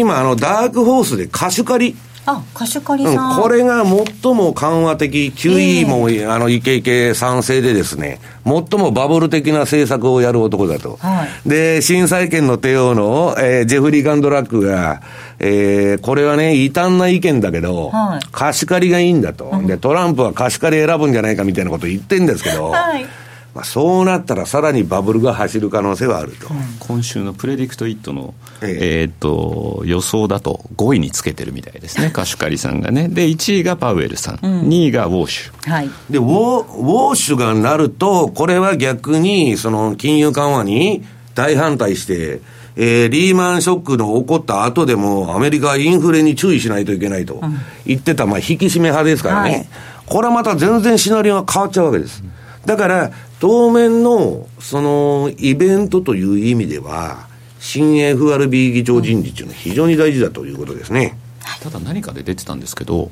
[0.00, 1.96] 今、あの、ダークホースで貸し借り。
[2.24, 10.98] あ、さん、うん、これが最も緩和的、QE も、えー、あの、イケイケ賛成でですね、最もバブル的な政策をやる男だと。
[11.00, 15.02] はい、で、新債権の帝王の、えー、ジェフリー・ガンドラックが、
[15.40, 19.50] えー、これはね、異端な意見だけど、はい、貸し借りがいいんだと。
[19.66, 23.06] で、トランプは貸し借り選ぶんじゃないかみたいなこと言ってんですけど、はい
[23.54, 29.04] まあ、そうなったらさらにバブルが走る可能性はあると、うん、今週のプレディクト・イットの、ええ。
[29.04, 42.40] ー、っと予想だと5位につけてるみたいですね、カシュカリさんがね、で1位がパウエルさん、うん、2位がウォーシュ、はい、でウォウォーシュがなると、これは逆にその金融緩和に大反対して、
[42.76, 47.40] えー、リーマンショックの起こった後でも、アメリカはインフレに注意しないといけないと
[47.84, 49.66] 言ってた、まあ、引き締め派ですからね、はい、
[50.06, 52.24] これはまた全然シナリオが変わっちゃうわけです。
[52.66, 57.26] だから、当面の、その、イベントという意味では、
[57.58, 61.16] 新 FRB 議長人事というのは非常に大事だということですね。
[61.62, 63.10] ただ何かで出てたんですけど、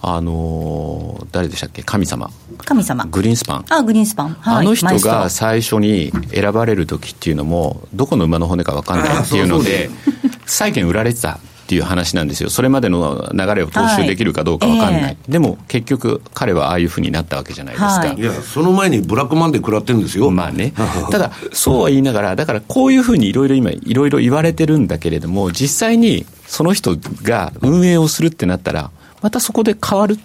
[0.00, 1.82] あのー、誰でしたっけ？
[1.82, 2.30] 神様。
[2.64, 3.04] 神様。
[3.04, 3.64] グリーンスパン。
[3.68, 9.90] あグリーンスパン、はい、あの人が最初に選ばれる時っていうのもどこの馬の骨か分かんないっていうので
[10.46, 15.16] 債券売られてたっていう話なんですよ、それまでの流れを踏襲できるかどうか分かんない、はい。
[15.20, 20.30] えー、でも結局、彼はああいうふうになったわけじゃないですか、はい、いや、その前にブラックマンデー食らってるんですよ。
[20.30, 20.74] まあね、
[21.10, 28.90] ただ、そうは言いながら、だからこういうふうにいろいろ今、いろいろ言われてるんだけれども、実際にその人が運営をするってなったら、
[29.22, 30.18] またそこで変わる。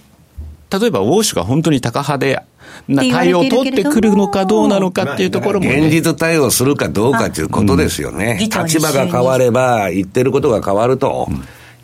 [0.69, 2.43] 例えば、ウォーシュが本当にタカ派で
[2.87, 8.37] な対応を取ってくるのかどうなのかっていうところも、ね、現実対応するかどうかということですよね。
[8.39, 11.27] 立場が変われば、言ってることが変わると。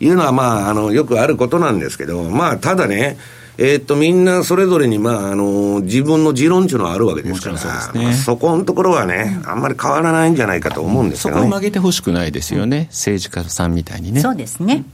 [0.00, 3.16] いうのは、まあ、あの、よくあることなんですけど、まあ、ただね、
[3.56, 11.40] えー、っと、みんなそれぞれに、まあ、あの、自分の持論っていうのはあるわけですから、そ、ねまあ、そこのところはね、あんまり変わらないんじゃないかと思うんですよね。
[11.40, 14.20] そこを曲げてほしくないですよね、政治家さんみたいにね。
[14.20, 14.84] そうですね。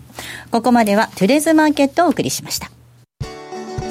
[0.50, 2.70] ここまでは、トゥレーズマーケットをお送りしました。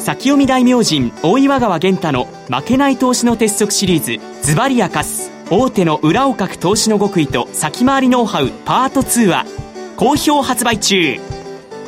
[0.09, 5.29] 先読み大名人大岩川源太の負けない投資の鉄則シリーズズバリ明かす。
[5.51, 9.45] 大手の裏をかく投資の極意と先回りノウハウパート2は
[9.97, 11.19] 好評発売中。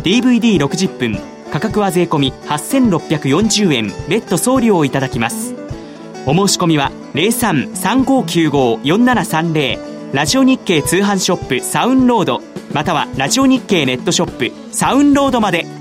[0.03, 1.17] DVD60 分
[1.51, 3.91] 価格は税込8640円。
[4.07, 5.55] 別途送料をいただきます。
[6.27, 12.43] お申し込みは0335954730ラジオ日経通販ショップサウンロード。
[12.71, 15.80] またはラジオ日経ネットショップサウンロードまで。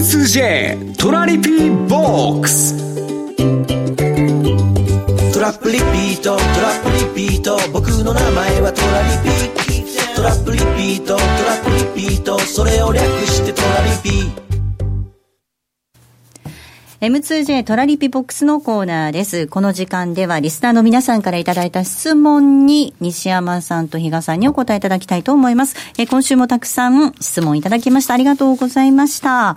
[0.00, 2.74] M2J トラリピボックス。
[5.34, 7.58] トラップリピートトラップリピート。
[7.70, 10.16] 僕の名前はトラリピー。
[10.16, 11.22] トラップリピートトラ
[11.54, 12.38] ップリピート。
[12.38, 14.49] それを略してトラリピ
[17.00, 19.46] M2J トラリピボックスのコーナーです。
[19.46, 25.76] この時間ではリスナーの皆さんからいただいた質問に西山さんと比嘉さんにお答えいただきたいと思います。
[25.96, 28.12] え今週もたくさん質問いただきました。
[28.12, 29.56] ありがとうございました。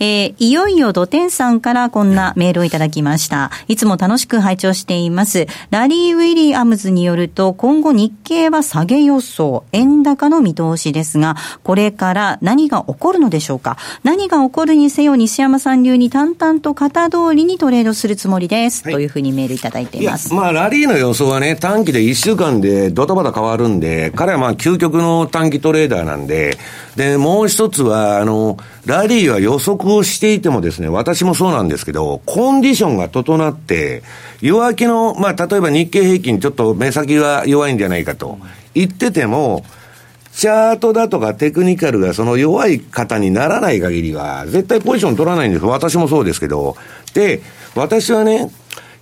[0.00, 3.50] えー、いよいよ土天さんからこんなメールをいただきました。
[3.68, 5.46] いつも楽しく拝聴しています。
[5.70, 20.34] ラリー・ウィリアムズによると今後日経は下げ予想、円高の見通しですが、これから何が起こるのでしょうか何が起こるにせよ西山さん流に淡々と型通りにトレードするつもりです、はい、というふうにメールいただいています。
[20.34, 26.58] まあ、ラリーの予想はね、短期で1週間でドタバタ変わるんで、彼はまあ、究極の短期トレーダーなんで、
[26.96, 34.02] で、もう一つは、あの、ラリーは予測をしていてもですね、私もそうなんですけど、コンディションが整って、
[34.40, 38.38] 弱気の、まあ、例えば日経平均ちょっと目先が弱いんじゃないかと
[38.74, 39.64] 言ってても、
[40.32, 45.64] チャートだとかテクニカルがその弱い方にならない限りは、絶対ポジション取らないんです。
[45.64, 46.76] 私もそうですけど。
[47.14, 47.42] で、
[47.74, 48.50] 私はね、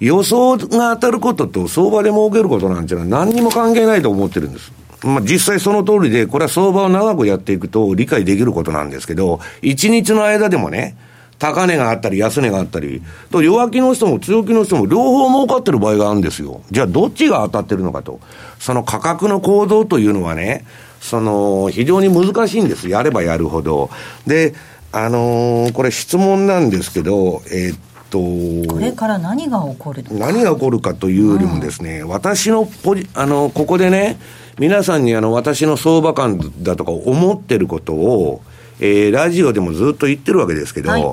[0.01, 4.73] 予想が当たることと相場で儲けることなんていうのは何にも関係ないと思ってるんです。
[5.03, 10.97] まあ、実際その通りで、これは相場を長くやっていくと理解できることなんですけど、一日の間でもね、
[11.38, 16.61] 高値があったり安値があったり、と弱気の人も強気の人も両方儲かってる場合があるんですよ。
[16.71, 18.21] じゃあどっちが当たってるのかと。
[18.59, 20.66] その価格の行動というのはね、
[21.01, 22.89] その、非常に難しいんです。
[22.89, 23.91] やればやるほど。
[24.27, 24.55] で、
[24.93, 27.79] あのー、これ質問なんですけど、えー、っ
[28.11, 34.19] と、これから何が起こる何が起こるかというよりもですね、うん、私のポジ、あの、ここでね、
[34.59, 38.43] 皆さんにあの、私の相場感だとか思ってることを、
[38.81, 41.05] えー、ラジオでもずっと言ってるわけですけど、はい、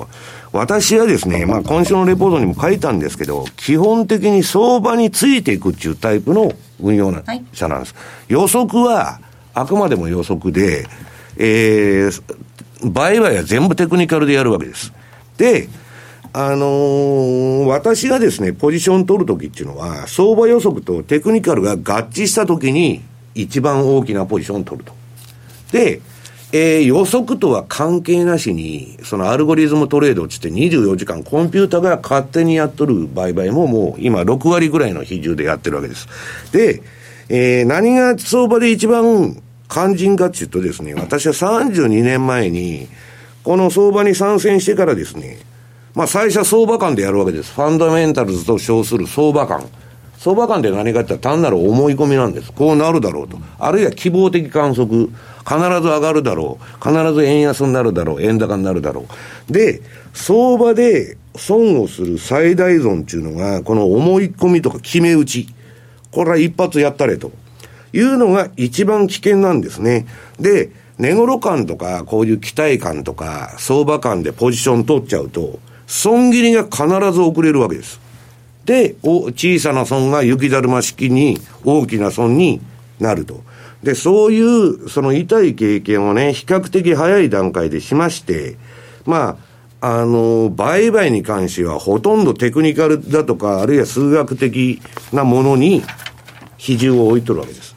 [0.52, 7.12] 私はですね、まあ今週のレポートにも書いたんですけど、基本的に相場についていくっていうタイプの運用
[7.52, 7.94] 者なんです。
[7.94, 9.20] はい、予測は、
[9.60, 10.86] あくまでも予測で、
[11.36, 12.22] えー、
[12.90, 14.92] 売買は全部テクニカルでやるわけです。
[15.36, 15.68] で、
[16.32, 21.76] あのー、私がですね、ポジション取るときっていうのは、相場予測とテクニカルが合
[22.08, 23.02] 致したときに、
[23.34, 24.92] 一番大きなポジションを取ると。
[25.72, 26.00] で、
[26.52, 36.08] えー、予測とは関係なしに、そのアルゴリズムトレードっつって24時間コンピューターが勝手にやっとる売買ももう今6割ぐらいの比重でやってるわけです。
[36.52, 36.82] で、
[37.28, 42.88] えー、何が相場で一番肝心かっていうとですね、私は32年前に、
[43.44, 45.38] この相場に参戦してからですね、
[45.94, 47.52] まあ最初は相場感でやるわけです。
[47.52, 49.66] ファンダメンタルズと称する相場感。
[50.18, 52.52] 相場感って何かって単なる思い込みなんです。
[52.52, 53.38] こうなるだろうと。
[53.58, 55.10] あるいは希望的観測。
[55.48, 56.88] 必ず上がるだろう。
[56.88, 58.22] 必ず円安になるだろう。
[58.22, 59.06] 円高になるだろ
[59.48, 59.52] う。
[59.52, 59.80] で、
[60.12, 65.48] 相場で損をする最大損っていうのが、この思い込みとか決め打ち。
[66.10, 67.30] これは一発やったれと。
[67.92, 70.06] いうのが一番危険なんですね。
[70.38, 78.00] で、値頃感とか、こういう期待感とか、相場感でポジション取っちゃうと、損切りが必ず遅れるわけです。
[78.64, 82.60] で、小さな損が雪だるま式に大きな損に
[83.00, 83.42] なると。
[83.82, 88.56] で、そういう、その痛い経験をね、比較的早い段階でしまして、
[89.06, 89.38] ま
[89.80, 95.82] あ、あの、売買に関してはほとんどテクニカルだとか、あるいは数学的なものに
[96.56, 97.67] 比重を置いとるわけです。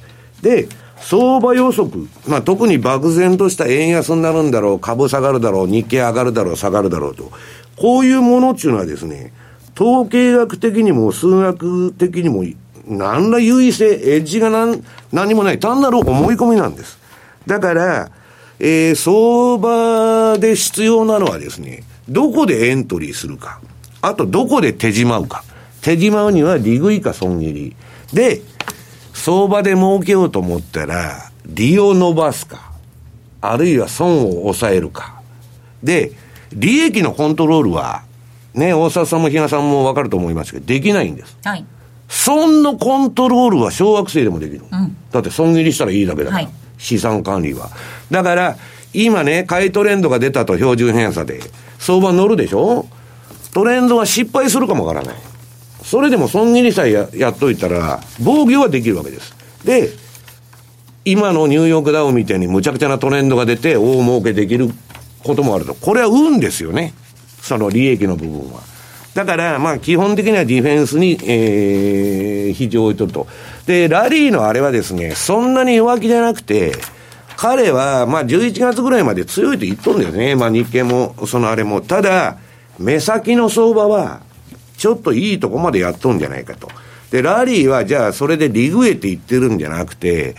[0.41, 0.67] で、
[1.01, 7.31] 相場予測、まあ、特に漠然とした円安になるんだろう、株下がるだろう、日経上がるだろう、下がるだろうと。
[7.75, 9.33] こういうものっていうのはですね、
[9.75, 12.43] 統計学的にも数学的にも、
[12.87, 16.99] 何ら優位性、エッジが何、何もない、単なる思い込みなんです。
[17.47, 18.11] だから、
[18.59, 23.59] えー、相場で必要なのはですね、どこでエントリーするか。
[24.01, 25.43] あと、どこで手じまうか。
[25.81, 27.75] 手じまうには利食いか損切り。
[28.13, 28.41] で、
[29.23, 32.71] 相場で儲けようと思ったら、利を伸ばすか、
[33.39, 35.21] あるいは損を抑えるか。
[35.83, 36.13] で、
[36.53, 38.01] 利益のコントロールは、
[38.55, 41.37] ね、大沢さんも比嘉さんもわかると思いますけど、できないんです。
[41.43, 41.63] はい。
[42.09, 44.63] 損のコントロールは小学生でもできる。
[44.71, 47.69] うん、だって損切りしたらいいだけだから、はい、資産管理は。
[48.09, 48.57] だから、
[48.91, 51.41] 今ね、買いトレンドが出たと標準偏差で、
[51.77, 52.87] 相場乗るでしょ？
[53.53, 55.15] トレンドは失敗するかもわからない。
[55.91, 59.35] それでも損切りさえややっといたら、防御はできるわけです。
[59.65, 59.89] で、
[61.03, 64.69] 今のニューヨークダウンみたいにむちゃくちゃなトレンドが出て大儲けできる
[65.21, 65.73] こともあると。
[65.73, 66.93] これは運ですよね。
[67.41, 68.61] その利益の部分は。
[69.15, 73.27] だから、まあ、基本的にはディフェンスに、えー、非常を置いとると。
[73.65, 76.71] で、ラリーのあれはですね、そんなに弱気じゃなくて、
[77.35, 80.37] 彼は、まあ、11月ぐらいまで強いと言っとるんだよね。
[80.37, 81.81] まあ、日経も、そのあれも。
[81.81, 82.37] ただ、
[82.79, 84.30] 目先の相場は、
[84.81, 86.67] ちょっといいとこまでやっとんじゃないかと。
[87.11, 90.35] で、ラリーは、じゃあ、それでリグエって言ってるんじゃなくて、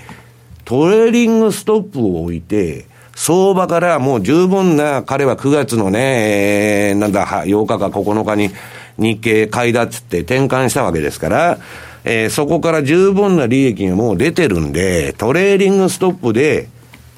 [0.65, 8.51] トレーリングストップを置いて、相場からもう十分な、彼は9月のね、えー、なんだ、8日か9日に
[8.99, 11.59] 日経買いだっつって転換したわけですから、
[12.03, 16.69] えー、そこから十分な利益がもう出てるんで、トレーリングストップで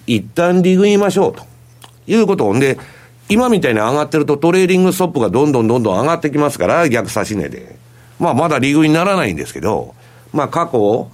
[0.07, 1.43] 一旦リグいましょうと
[2.07, 2.53] いうこと。
[2.53, 2.77] んで、
[3.29, 7.77] 今みたいに上がってるとトレーリングストップがどんどんどんどん上がってきますから、逆差し値で。
[8.19, 9.95] まあまだリグにならないんですけど、
[10.33, 11.11] まあ過去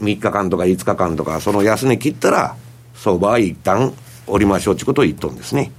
[0.00, 2.56] 3日間とか5日間とか、その安値切ったら、
[2.94, 3.92] 相場は一旦
[4.26, 5.72] おりましょうということを言っとんですね。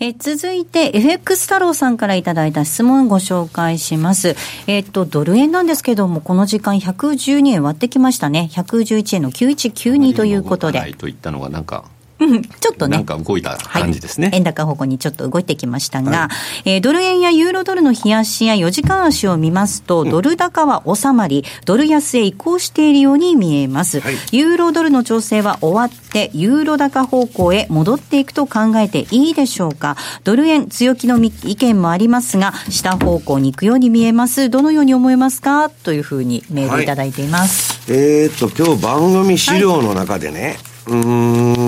[0.00, 4.36] え続いて、FX 太郎さんからいただいた質問をご紹介します。
[4.68, 8.48] えっ、と、ドル円なんですけども、この時間112円割ってきましたね。
[8.52, 10.78] 111円の9192ということで。
[10.78, 11.84] はい、といったのがなんか、
[12.20, 12.96] うん、ちょっとね。
[12.96, 14.28] なんか動いた感じですね。
[14.28, 16.28] はい、円高方向にちょっと動いてきましたが、は
[16.64, 24.00] い、えー、ドル円やユーロドルの冷やしや4時間足を見ますと、ドル高は収まり、ドル安へ移行しているように見えます。
[24.00, 29.96] はい、ユーロドルの調整は終わって、ユーロ高方向へ戻っていくと考えていいでしょうか。
[30.24, 34.50] ドル円強気の意見もありますが、下方向に行くように見えます。
[34.50, 35.70] どのように思いますか？
[35.70, 37.92] というふうにメールいただいています。
[37.92, 41.67] えー、っと、今日番組資料の中でね、うん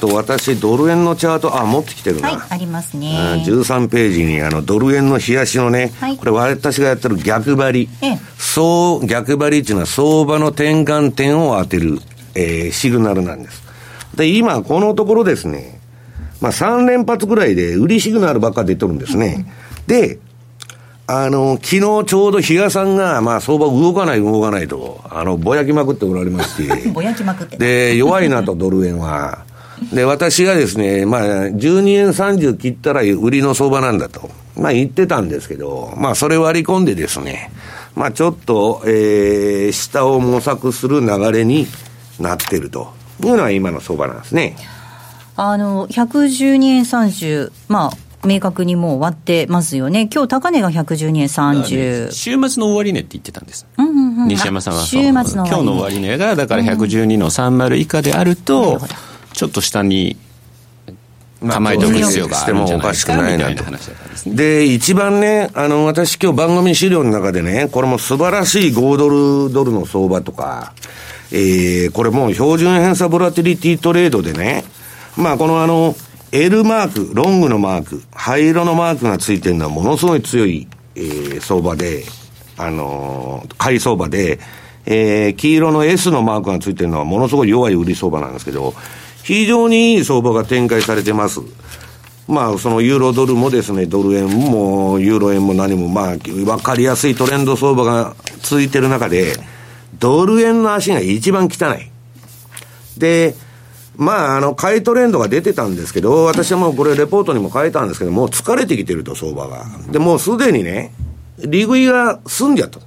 [0.00, 2.30] と、私、ドル円のチャート、あ、持ってきてるな。
[2.30, 3.42] はい、ありますね。
[3.46, 7.88] 13ページに、あの、ドル円の冷やしのね、はい、これ私がやってる逆張り。
[8.00, 11.98] ええ、そう、逆張りっていうのは相場の転換点を当てる、
[12.34, 13.62] えー、シグナルなんです。
[14.16, 15.80] で、今、このところですね、
[16.40, 19.46] まあ3連発ぐらいで売りシグナルばっか出てるんですね。
[19.86, 20.18] で、
[21.10, 26.88] あの、昨日ちょうど比嘉さんが、まあ相場動かない動かないと、あの、ぼやきまくっておられまして。
[26.92, 27.56] ぼやきまくって。
[27.56, 29.38] で、弱いなと、ドル円は。
[29.92, 34.30] で、私がですね、まあ、12円30切ったら売りの相場なんだと。
[34.56, 37.50] まあ言ってたんですけど、まあそれ割り込んでですね、
[37.94, 41.66] まあちょっと、えー、下を模索する流れに
[42.18, 44.56] なってるというのは今の相場なんですね。
[45.36, 50.08] あの、112円30、まあ、明確にもう割ってますよね。
[50.12, 52.10] 今日高値が112円30。
[52.10, 53.64] 週末の終値って言ってたんです。
[53.78, 58.78] うんうんうん、西山さんは週末の今日の終値が、だから112の30以下であると、うん、
[59.38, 60.16] ちょっと下に
[61.40, 64.34] 構えておく必要があるんじゃないかみたいな話だったんですね。
[64.34, 69.08] で、一番ね、あの、私今日番組資料の中でね、これも素晴らしい5ド
[69.46, 70.72] ルドルの相場とか、
[71.30, 74.64] えー、これもう標準偏差ボラティリティトレードでね、
[75.16, 75.94] まあこのあの、
[76.32, 82.02] L マーク、ロングのマーク、灰色のマークがついてるのはものすごい強い、えー、相場で、
[82.56, 84.40] あのー、買い相場で、
[84.84, 88.74] えー、黄色の S のマークがついてるのはものすごい弱い売り相場なんですけど、
[89.28, 91.40] 非常にいい相場が展開されてます。
[92.26, 99.34] まあ、そのユーロドルもですね、ドル円もユーロ円も何も、まあ、わかりやすいトレンド相場が続いてる中で、
[99.98, 101.90] ドル円の足が一番汚い。
[102.98, 103.34] で、
[103.98, 109.66] まあ、あの、買いトレンドが出てたんですけど、私はもうこれレポートにも書いたんですけど、もう疲れてきてると、相場が。
[109.90, 110.94] で、もうすでにね、
[111.36, 112.80] 利食いが済んじゃった。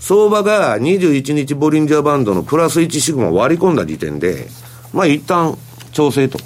[0.00, 4.48] 相場が21日ボリンジャーバンドのプラス1シグマ割り込んだ時点で、
[4.92, 5.56] まあ一旦
[5.96, 6.38] 調整と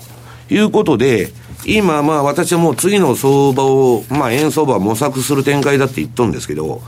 [0.49, 1.29] いうことで、
[1.67, 6.81] 今まあ私はもう次の相場を、まあ円相場を模索する展開だって言っとんですけど、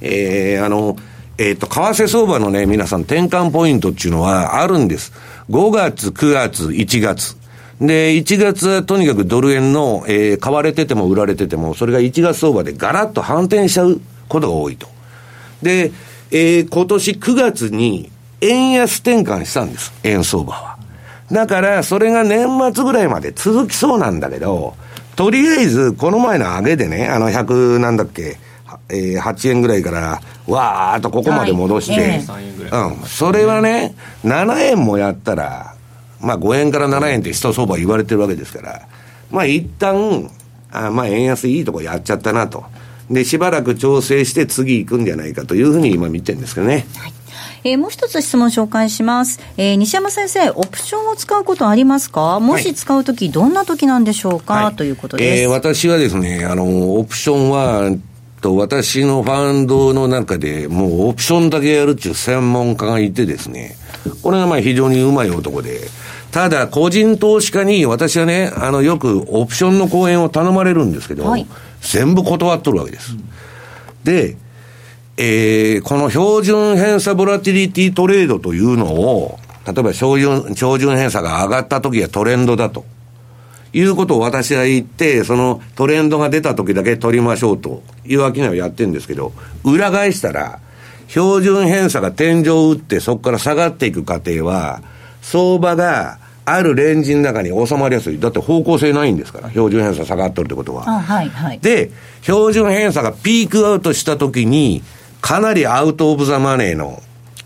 [0.00, 0.96] ええー、あの、
[1.36, 5.12] えっ、と、為替相場のね、皆さん転換ポイントっていうのはあるんです。
[5.50, 7.36] 5月、9月、1月。
[7.80, 14.86] で、1月はとにかくドル円の、えー、買われてても売られてても、それが1月相場でガラッと反転しちゃうことが多いと。
[15.62, 15.90] で、
[16.30, 18.10] えー、今年9月に
[18.40, 19.92] 円安転換したんです。
[20.04, 20.73] 円相場は。
[21.32, 24.74] だから、それが年末ぐらいまで続きそうなんだけど、
[25.16, 28.38] とりあえず、この前の上げでね、あの、100なんだっけ、
[28.88, 33.94] えー、8円ぐらいから、わーっとここまで戻して、はいえー、うん、それはね、
[34.24, 35.74] 7円もやったら、
[36.20, 38.88] まあ5円から7円って一相場言われてるわけですから、
[39.30, 40.30] まあ一旦、
[40.70, 42.64] あまあ円安いいとこやっちゃったなと。
[43.10, 46.86] で、しばらく調整して次行くんじゃないかというふうに今見てるんですけどね。
[46.96, 47.23] はい
[47.66, 49.40] えー、もう一つ質問紹介します。
[49.56, 52.38] えー、西山先生、オプションを使うことありますか？
[52.38, 55.42] もし使うとき、どんなときなんでしょうか、はい、ということです。
[55.44, 57.90] えー、私はですね、あの、オプションは、
[58.42, 63.76] と、私のファンドの中でもうオプションだけやるっていう専門家がいてですね、
[64.22, 65.88] これがまあ非常にうまい男で、
[66.32, 71.46] ただ、個人投資家に私はね、あの、よくオプションの講演を頼まれるんですけど、はい、
[71.80, 73.16] 全部断っとるわけです。
[74.04, 74.36] で、
[75.16, 82.84] えー、この標準偏差ボラティリティトレードというのを、例えば標準、標準偏差が上がった時はトレンドだと。
[83.72, 89.32] いうことを私は言って、そのトレンドが出た時だけ取りましょうというわけにはやってるんですけど、
[89.64, 90.60] 裏返したら、
[91.08, 94.80] 標準偏差が天井を打ってそこから下がっていく過程は、
[95.22, 98.20] 相場があるレンジの中に収まりやすい。
[98.20, 100.84] だって方向性ないんですから、標準偏差下がっとるってことは。
[100.84, 101.90] はいはい、で、
[102.22, 104.84] 標準偏差がピークアウトした時に、
[105.24, 107.02] かなりアウトオブザマネーの、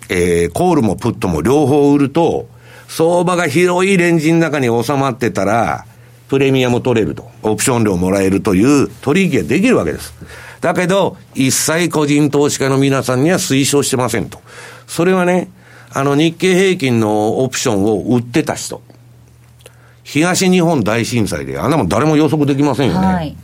[0.09, 2.49] えー、コールもプットも両方売ると、
[2.89, 5.87] 相場が広いレンジの中に収まってたら、
[6.29, 10.13] プレミアム取れると、オプション料もらえるという取引ができるわけです。
[10.61, 14.41] だけど、一切個人投資家の皆さんには推奨してませんと。
[14.89, 15.49] それはね、
[15.93, 18.83] あの日経平均のオプションを売ってた人。
[20.03, 23.07] 東日本大震災で、あんなもん誰も予測できませんよね。
[23.07, 23.37] はい、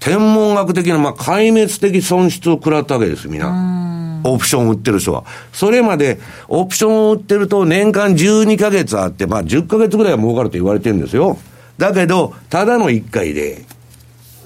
[0.00, 4.20] 天文学的な、まあ、壊滅的損失を食らったわけです、みんな。
[4.24, 5.24] オプション売ってる人は。
[5.52, 11.38] それまで、オプションを売ってると年間12ヶ月あって、まあ10ヶ月ぐらいは儲かると言われてるんですよ。
[11.78, 13.64] だけど、ただの1回で、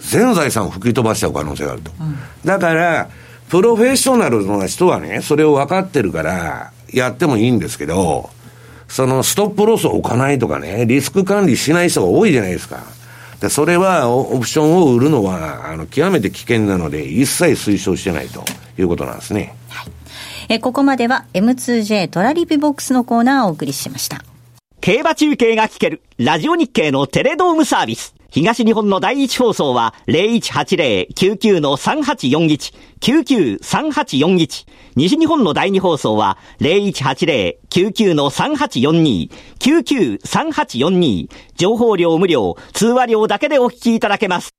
[0.00, 1.90] 全財産を吹き飛ばしちゃう可能性があると。
[1.98, 3.08] うん、だから、
[3.48, 8.30] プロフェッショナルな人はね、それを分かってるから、やってもいいんですけど、
[8.88, 12.82] そのストップロスを置かないとかね、リスク管理しない人が多いじゃないですか。
[13.44, 18.42] で、それはオプションを売るのは、あの、極めて危険なので、一切推奨してないと
[18.78, 19.54] いうことなんですね。
[19.68, 19.92] はい。
[20.48, 24.24] え、ここまでは M2J トラリピボックスのコーナーをお送りしました。
[24.80, 28.13] 競馬中継が聞ける、ラジオ日経のテレドームサービス。
[28.34, 34.66] 東日本の第一放送は0180-99-3841、99-3841。
[34.96, 39.30] 西日本の第二放送は0180-99-3842、
[39.60, 41.28] 99-3842。
[41.54, 44.50] 情報量無料、通話料だけでお聞きいただけます。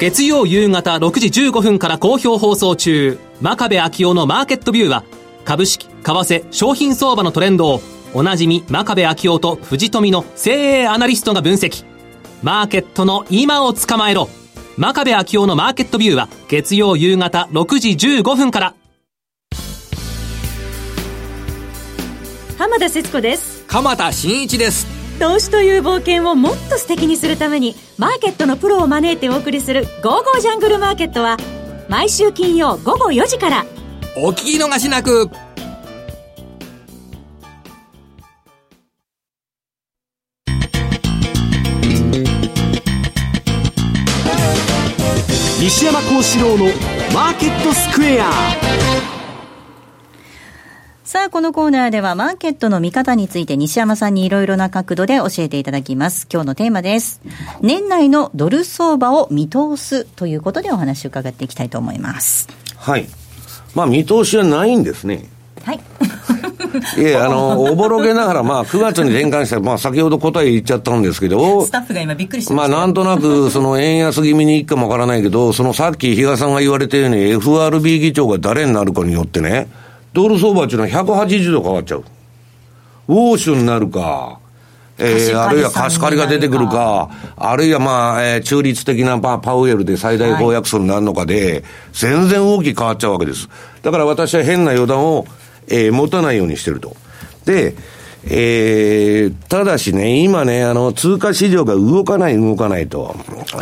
[0.00, 5.04] 月曜夕方6時15分から好評放送中、真壁昭夫のマーケットビューは、
[5.44, 7.80] 株式、為替、商品相場のトレンドを
[8.14, 11.95] おなじみ真壁昭夫と藤富の精鋭アナリストが分析。
[12.46, 14.28] マーケットの今を捕まえろ。
[14.76, 18.74] 真壁昭夫のマーケットビューは月曜夕方6時15分から。
[22.56, 23.64] 浜田節子です。
[23.66, 24.86] 鎌田新一です。
[25.18, 31.38] 投資という冒険をもっと素敵にするために、マーケットのプロを招いてお送りする、ゴーゴージャングルマーケットは、
[31.88, 33.66] 毎週金曜午後4時から。
[34.16, 35.28] お聞き逃しなく。
[45.66, 46.66] 西山幸四郎の
[47.12, 48.30] マーケットスクエア
[51.02, 56.28] さあ、このコーナーではマーケットの見方について西山さんにいろいろな角度で教えていただきます。
[56.32, 57.20] 今日のテーマです。
[57.62, 62.46] 年内のドル相場を見通すということでお話を伺っていきたいと思います。
[62.76, 63.08] はい。
[63.74, 65.28] まあ見通しはないんですね。
[65.64, 65.80] はい。
[66.98, 79.68] いや、あの、おぼろげながら、まあ、9月に転換したまあ、先ほど答え言っちゃったんですけど、スタッフが今びっくりしてまあ、なんとなく、その、円安気味にいくかもわからないけど、そのさっき比嘉さんが言われたように、FRB 議長が誰になるかによってね、
[80.12, 82.04] ドル相場っていうのは180度変わっちゃう。
[83.08, 84.38] ウォーシュになるか、
[84.98, 93.48] えー、あるいは貸し借りが出てくるか、あるいはまあ、えー、中立的なパパウエルで最大公約数になるのかで、全然大きく変わっちゃうわけです。
[93.82, 95.26] だから私は変な予断を、
[95.68, 96.96] えー、持たないようにしてると。
[97.44, 97.74] で、
[98.28, 103.14] えー、ただしね、今ね、あの、通貨市場が動かない、動かないと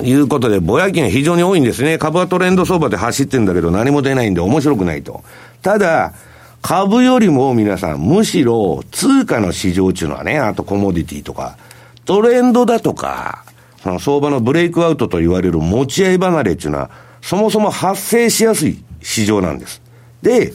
[0.03, 1.99] いうことで、ぼやきが非常に多いんですね。
[1.99, 5.23] 株はトレンド相場で走ってんだけど、何も出ないんで面白くないと。
[5.61, 6.15] ただ、
[6.63, 11.59] 株よりも皆さん、むしろ通貨の市場っていうのはね、あとコモディティとか、
[12.07, 13.45] トレンドだとか、
[13.83, 16.91] その相場のブレイクアウトと言われる持ち合い離れっていうのは、
[17.21, 19.83] そもそも発生しやすい市場なんです。
[20.23, 20.55] で、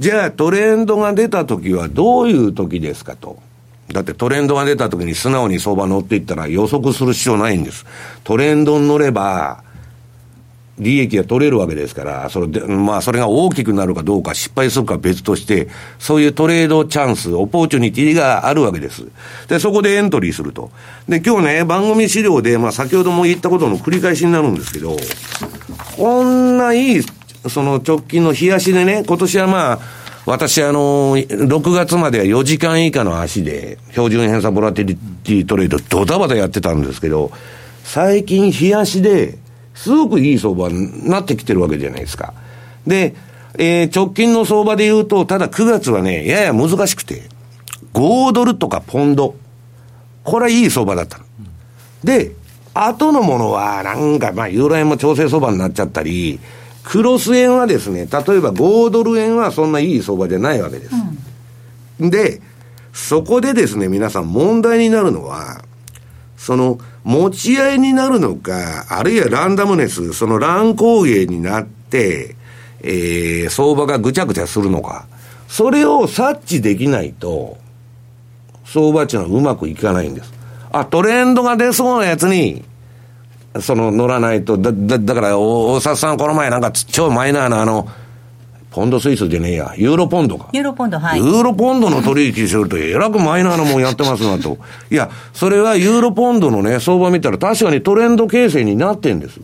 [0.00, 3.38] じゃあトレンドが出た時はどういう時ですかと。
[3.88, 7.84] だってトレンドが出た時に素直に相場乗っていったら予測する必要ないんです。
[8.24, 9.62] トレンドに乗れば、
[10.78, 19.04] 利益が取れるわけですから、それで、まあ、それが大きくなるかどうか、失敗するか別として、そういうトレードチャンス、オポーチュニティがあるわけです。
[19.48, 20.70] で、そこでエントリーすると。
[21.06, 24.96] で、今日ね、番組資料で、まあ、先ほども言ったことの繰り返しになるんですけど、
[25.98, 27.02] こんないい
[27.48, 29.78] その直近の冷やしでね、今年はまあ、
[30.26, 37.30] 私、あの、6月までは4時間以下の足で、標準偏差ボラティリティトレード、ドタバタやってたんですけど、
[37.84, 39.38] 最近、冷やしで、
[39.74, 42.34] すごくいい相場になってきてるわけじゃないですか。
[42.86, 43.14] で、
[43.58, 47.28] えー、直近の相場で言うと、ただ9月はね、やや難しくて、
[47.94, 49.34] 5ドルとかポンド、
[50.22, 51.24] これはいい相場だったの。
[52.04, 52.32] で、
[52.74, 56.38] 後のものは、なんか、まあ、ユーロ円も調整相場になっちゃったり、
[56.84, 60.94] クロス円はですね、例えば5ドル円はそんないい相場じゃないわけです。
[62.00, 62.40] うん、で、
[62.92, 65.62] そこでですね、皆さん問題になるのは、
[66.36, 72.36] その、持ち合いになるのか、あるいはランダムネス、その乱高下になって、
[72.82, 75.06] えー、相場がぐちゃぐちゃするのか、
[75.48, 77.58] それを察知できないと、
[78.64, 80.32] 相場っていうのはうまくいかないんです。
[80.72, 82.64] あ、トレンドが出そうなやつに、
[83.58, 87.88] その乗らないと、だ、だ、だから、大札さんこの前なんか超マイナーなあの、
[88.70, 90.48] ポンドスイスじゃねえや、ユーロポンドか。
[90.52, 91.18] ユーロポンド、はい。
[91.18, 94.58] ユーロポンドの取引すると、えらくマイナーなもんやってますなと。
[94.90, 99.40] いや、それはユーロポンドのね、相場見たら確かにトレンド形成になってんです。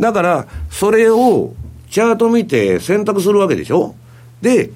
[0.00, 1.52] だから、それを、
[1.90, 3.94] チャート見て選択するわけでしょ
[4.40, 4.70] で、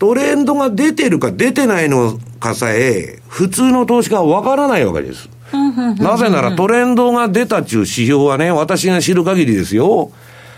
[0.00, 5.28] トレンドが出てるか出てないのかさえ、普通の投資家はわからないわけです。
[5.52, 10.10] なぜならトレンドが出たっていう指標はね、私が知る限りですよ。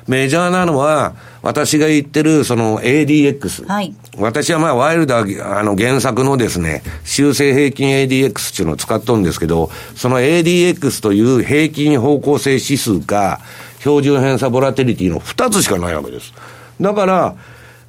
[0.09, 3.67] メジャーなのは、私が言ってる、その ADX。
[3.67, 3.95] はい。
[4.19, 13.41] 私はまあ、ワイルダー、あの、原作のですね、修正平均 ADX っていうのを使っとるんですけど、その ADX という平均方向性指数か、
[13.81, 16.33] 標準偏差ボラテリティの2つしかないわけです。
[16.81, 17.35] だから、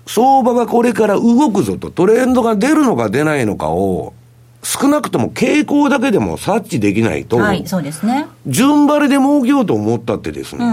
[0.06, 4.14] 相場がこれから動くぞと、トレンドが出るのか出ないのかを、
[4.64, 8.28] 少なくとも傾向だけでも察知できないと、はい、そうですね。
[8.48, 10.66] 順張りで儲けようと思ったってですね、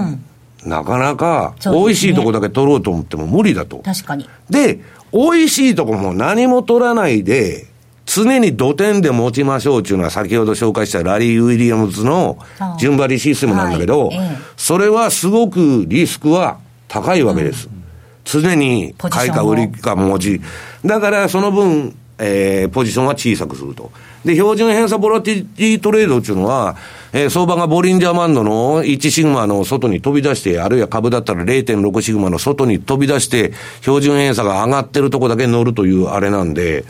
[0.64, 3.78] うん、なかなか、美味しいとこだけ取ろうと思っても無理だと。
[3.78, 4.28] 確かに。
[4.50, 4.80] で、
[5.12, 7.66] 美味しいとこも何も取らないで、
[8.04, 12.38] 常に土点で持ちましょうっていうのは先ほど紹介したラリー・ウィリアムズの
[12.78, 14.18] 順張りシステムなんだけど、はい
[14.56, 16.58] それはすごくリスクは
[16.88, 17.68] 高いわけです。
[17.68, 17.84] うん、
[18.24, 20.40] 常に買いか売りか持ち。
[20.84, 23.90] だからその分、えー、ポジションは小さくすると。
[24.24, 26.76] で、標準偏差ボラティティトレードっていうのは、
[27.12, 36.84] えー、相場がボリンジャーマンドの1シグマの外に飛び出して、あるいは株だったら0.6シグマの外に飛び出して、標準偏差が上がってるとこだけ乗るというあれなんで、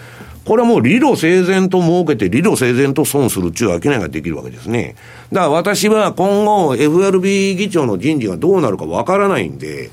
[0.47, 4.97] これはもう理路整然と儲けて、理路整然と損するっていう商いができるわけですね。
[5.31, 9.91] だから私は今後 FRB 議長の人事がどうなるかわからないんで、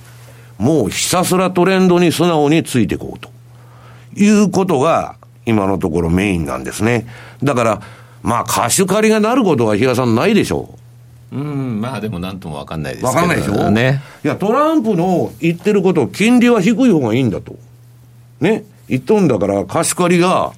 [0.57, 3.35] もうひたすらトレンドに素直についていこうと。
[4.15, 7.07] いうことが、今のところメインなんですね。
[7.43, 7.81] だから、
[8.23, 10.69] まあ、貸し借りがなることは、比嘉さん、ないでしょ
[11.31, 11.37] う。
[11.37, 14.01] うん、まあでもなんとも分かんないですけど、分かんないでしょね。
[14.23, 17.55] いや、トランプの言ってること、金利は低い方がいいんだと。
[18.39, 18.63] ね。
[18.87, 20.53] 言っとんだから、貸し借りが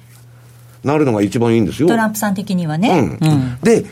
[0.84, 1.88] なるのが一番いいんですよ。
[1.88, 3.18] トランプさん的にはね。
[3.20, 3.28] うん。
[3.28, 3.86] うん、で、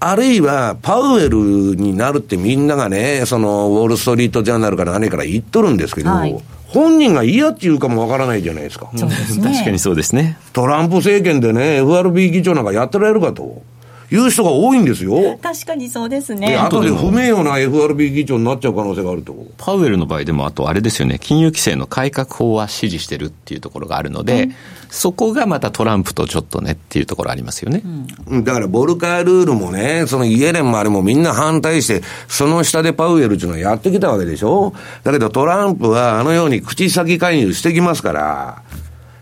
[0.00, 1.38] あるいは、パウエル
[1.76, 6.36] になるってみんながね、その、ウォール・ストリート・ジャーナルから何から言っとるんですけど、はい、
[6.68, 8.90] 本人が嫌っていうかもわからないじゃないですか。
[8.94, 9.50] そうですね。
[9.50, 10.38] 確かにそうですね。
[10.52, 13.62] トランプ政権でね、FRB 議長なんかやってられるかと。
[14.10, 15.38] いう人が多いんですよ。
[15.42, 16.56] 確かにそうですね。
[16.56, 19.34] 後で不名誉な FRB 議長になっちゃう可能性があると。
[19.58, 24.54] パウエルの場合でも、あとあれですよね、金融規制の改革法は支持してるっていうところがあるので、うん、
[24.88, 27.82] そこがまたトランプとちょっとねっていうところありますよね。
[28.28, 34.72] うん、だからボルカールールもね、そのイエレンもあれもみんな反対して、その下でパウエルっていうのはやってきたわけでしょ？
[35.04, 38.62] だけどトランプはあのように口先介入してきますから、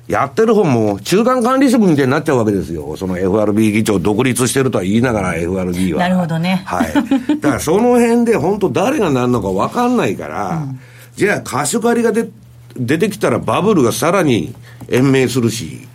[0.08, 2.96] やってる方も中間管理職みたいになっちゃうわけですよ。
[2.96, 6.00] その FRB 議長独立してるとは言いながら FRB は。
[6.00, 6.62] なるほどね。
[6.64, 6.94] はい。
[7.40, 10.80] だからその辺で本当誰がなるのか分かんないから、うん、
[11.16, 12.28] じゃあ貸し借りがで
[12.76, 14.54] 出てきたらバブルがさらに
[14.88, 15.88] 延命するし、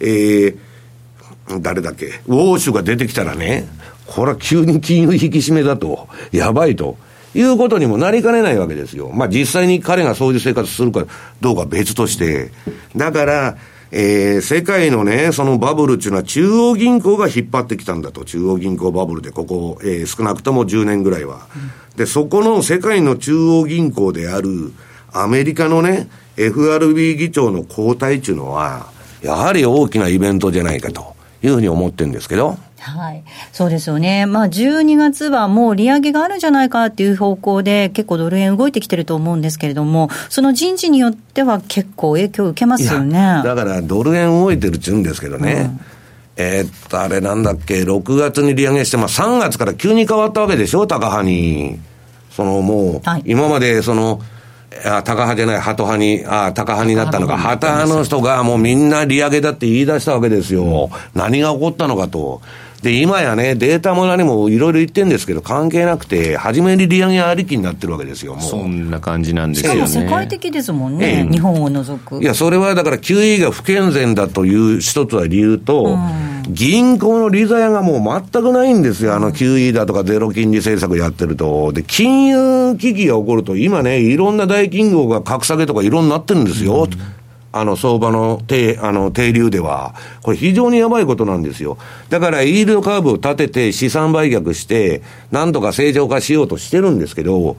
[0.00, 0.58] えー、
[1.60, 3.66] 誰だっけ、ウォーシュが出てきたらね、
[4.06, 6.96] これは急に金融引き締めだと、やばいと。
[7.34, 9.10] いうことにもなりかねないわけですよ。
[9.12, 11.06] まあ実際に彼がそういう生活するか
[11.40, 12.50] どうか別として。
[12.96, 13.56] だから、
[13.90, 18.24] えー、世界のね、そのバブルっていうのは中央銀行が引っ張ってきたんだと。
[18.24, 21.46] 中央銀行バブルで、ここ、えー、少なくとも10年ぐらいは。
[21.96, 24.72] で、そこの世界の中央銀行である
[25.12, 28.86] アメリカのね、FRB 議長の交代っていうのは、
[29.22, 32.58] やはり大きなイベントじゃないかというふうに思ってるんですけど。
[32.92, 33.24] はい。
[33.52, 34.26] そうですよね。
[34.26, 43.42] まあ、12月はもう利上げがあるんじゃないかっていう方向で、結構ドル円動いてきてると思うんですけれども、その人事によっては結構影響を受けますよね。
[43.44, 45.70] だから、ドル円動いてるっちゅうんですけどね。
[45.78, 45.80] うん
[46.36, 51.78] えー、っと、あれなんだっけ、6月に利上げして、まあ3月から急に変わったわけでしょ、高派に。
[52.30, 54.20] そのもう、はい、今までその、
[54.84, 60.90] あ、タカ派じゃない、ハト派に、あ、タカ派になったのか、ハタ派の人がもうみんな利上げだって言い出したわけですよ。
[61.14, 62.42] 何が起こったのかと。
[62.84, 68.42] で、今やね、データも何もいろいろ言ってるんですけど、関係なくて、初めに利上げありきになってるわけですよ、もう。
[68.42, 69.86] そんな感じなんですよね。
[69.86, 72.22] しかも世界的ですもんね、ええ、日本を除く。
[72.22, 75.96] いや、それはだから QE が不健全だという一つは理由と、
[76.50, 81.72] 銀行の利ざやがもう全くないんですよ、あの QE だとかゼロ金利政策やってると。
[81.72, 86.82] で、金融危機が起こると、今ね、いろんな大金業が格下げとかいろんなってるんですよ。
[86.82, 87.23] うん
[87.56, 91.78] あの、相場の低、あの、低流では、これ非常にやばいことなんですよ。
[92.10, 97.56] だから、イールドカーブを立てて資産売却して、なんとか正常化しようとしてるんですけど、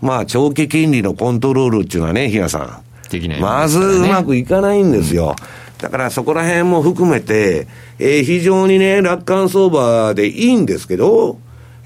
[0.00, 2.82] まあ、長期金利のコントロールっていうのはね、比嘉さん。
[3.10, 5.36] できない、ね、まずうまくいかないんですよ。
[5.76, 7.66] だからそこら辺も含めて、
[7.98, 11.38] えー、非常にね、楽観相場でいいんですけど、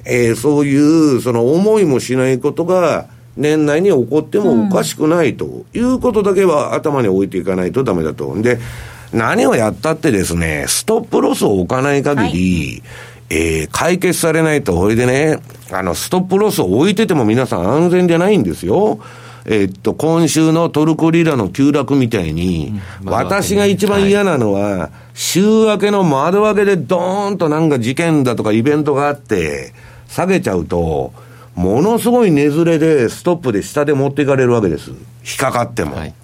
[0.05, 3.09] えー、そういう、その思いもしないことが、
[3.39, 8.41] 年内に起こってもおかしくないということだけは頭に置いていかないとダメだと。
[8.43, 8.59] で、
[9.13, 12.83] 何をやったってですね、ストップロスを置かない限り、
[13.31, 15.39] はい、えー、解決されないと、これでね、
[15.71, 18.99] あの、ストップロスを置いてても皆さん安全じゃないんですよ。
[19.47, 22.75] えー、っと、今週のトルコリラの急落みたいに、
[23.05, 29.73] 私が一番嫌なのは、週明けの窓開けでドーンとなんか事件だとかイベントがあって、
[30.09, 31.13] 下げちゃうと、
[31.59, 34.91] ものすごい値ずれで、ストップで下で持っていかれるわけです。
[34.91, 34.97] 引
[35.35, 35.97] っかかっても。
[35.97, 36.15] はい、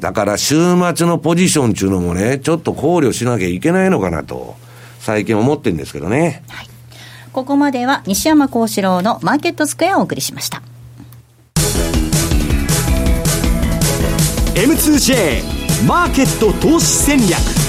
[0.00, 0.56] だから週
[0.92, 4.56] 末のポジションっていうのもね、ちょっと考慮しなきゃいけないのかなと、
[4.98, 6.42] 最近思ってるんですけどね。
[6.48, 6.68] はい、
[7.32, 10.60] ここまでは西山幸四郎のマーケットスクエアをお送りしました。
[14.56, 17.65] M2J マーケット投資戦略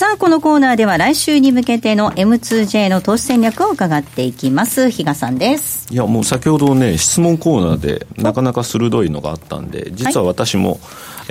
[0.00, 4.88] さあ、このコーナーでは来週に向けての M2J の投資戦略を伺っていきます。
[4.88, 5.92] 比嘉さんです。
[5.92, 10.80] いや、もう先ほどね、質問コーナーでなかなか鋭いのがあったんで、実は私も、はい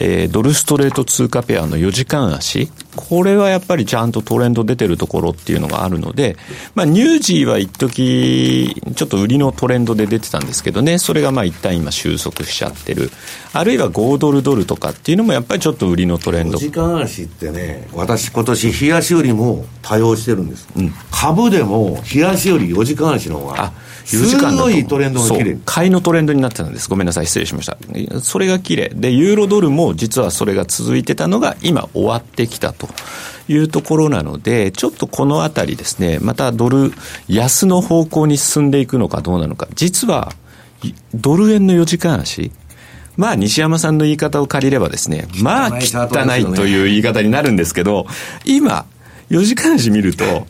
[0.02, 6.38] えー、ドルストレート通貨ペアの4時間足、これはやっぱりちゃんとトレンド出てるところっていうのがあるので、
[6.74, 13.12] まあ、ニュージーは一時ちょっと売りのトレンドで出てたんですけどね、それがまあ一旦今収束しちゃってる。
[13.52, 16.58] あるいは5ドルドルとかっていうのもやっぱりちょっと売りのトレンド。
[16.58, 20.70] 4時間足ってね、私今年日足よりも多用してるんです。
[20.78, 23.74] うん、株でも日足より4時間足の方が。
[23.99, 24.70] 4時間だと。
[24.72, 25.58] いトレンドが綺麗。
[25.66, 26.90] 買いのトレンドになってたんです。
[26.90, 27.78] ごめんなさい、失礼しました。
[28.22, 28.92] それが綺麗。
[28.94, 32.90] で、ユーロドルも実はそれが続いてたのが今終わってきたと。
[33.52, 36.94] いうところなので、ちょっとこのあたりですね、またドル
[37.28, 39.68] 安の方向に進んでいくのかどうなのか。
[39.74, 40.34] 実は、
[41.16, 42.52] ドル円の4時間足、
[43.18, 46.08] まあ、西山さんの言い方を借りればですね、まあ、汚
[46.38, 48.06] いという言い方になるんですけど、
[48.46, 48.86] 今、
[49.30, 50.48] 4時間足見ると、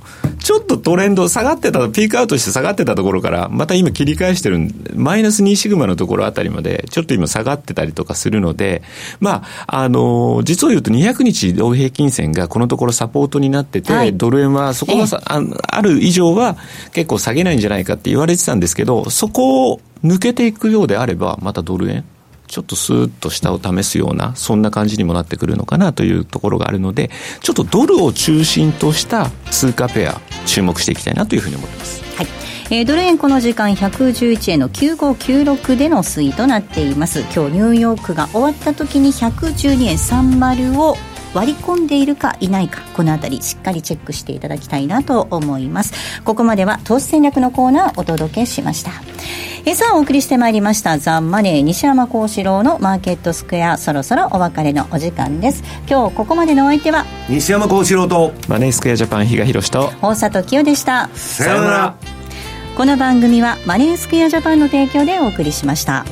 [0.50, 4.58] ちょっとトレンド下がってた、ピークアウトして下がってたところから、また今切り返してる
[4.95, 8.82] マイナス2シグマのところあたりまで、ちょっと今下がってたりとかするので、
[9.20, 16.58] まあ、あの、実を言うと200日移動平均線がこのところサポートになってて、はい、ドル円はそこがさ、あある以上は
[16.93, 22.06] 結構下げないんじゃないかって言われてたんですけど、そこを抜けていくようであれば、またドル円、
[22.50, 32.04] ちょっとスーッと下を試すような、そんな感じにもなってくるのかなというところがあるので、ちょっとドルを中心とした通貨ペア、注目していきたいなというふうに思ってます。
[32.16, 32.28] はい
[32.72, 40.95] えー、ドル円この時間111円の9596での推移となっています今日ニューヨークが終わった時に112円30を
[41.34, 46.21] 割り込んでいるかいないかこの辺りしっかりチェックしていただきたいなと思います。
[46.23, 48.91] ここまでは投資戦略のコーナーお届けしました。
[49.65, 55.63] えさあお送りしてまいりましたザ・マネー西山幸四郎のマーケットスクエアそろそろお別れのお時間です。
[55.88, 61.09] 今日ここまでのお相手は西山幸四郎とマネースクエアジャパン比嘉宏と大里清でした。
[61.13, 61.95] さようなら。
[62.77, 66.05] この番組はマネースクエアジャパンの提供でお送りしました。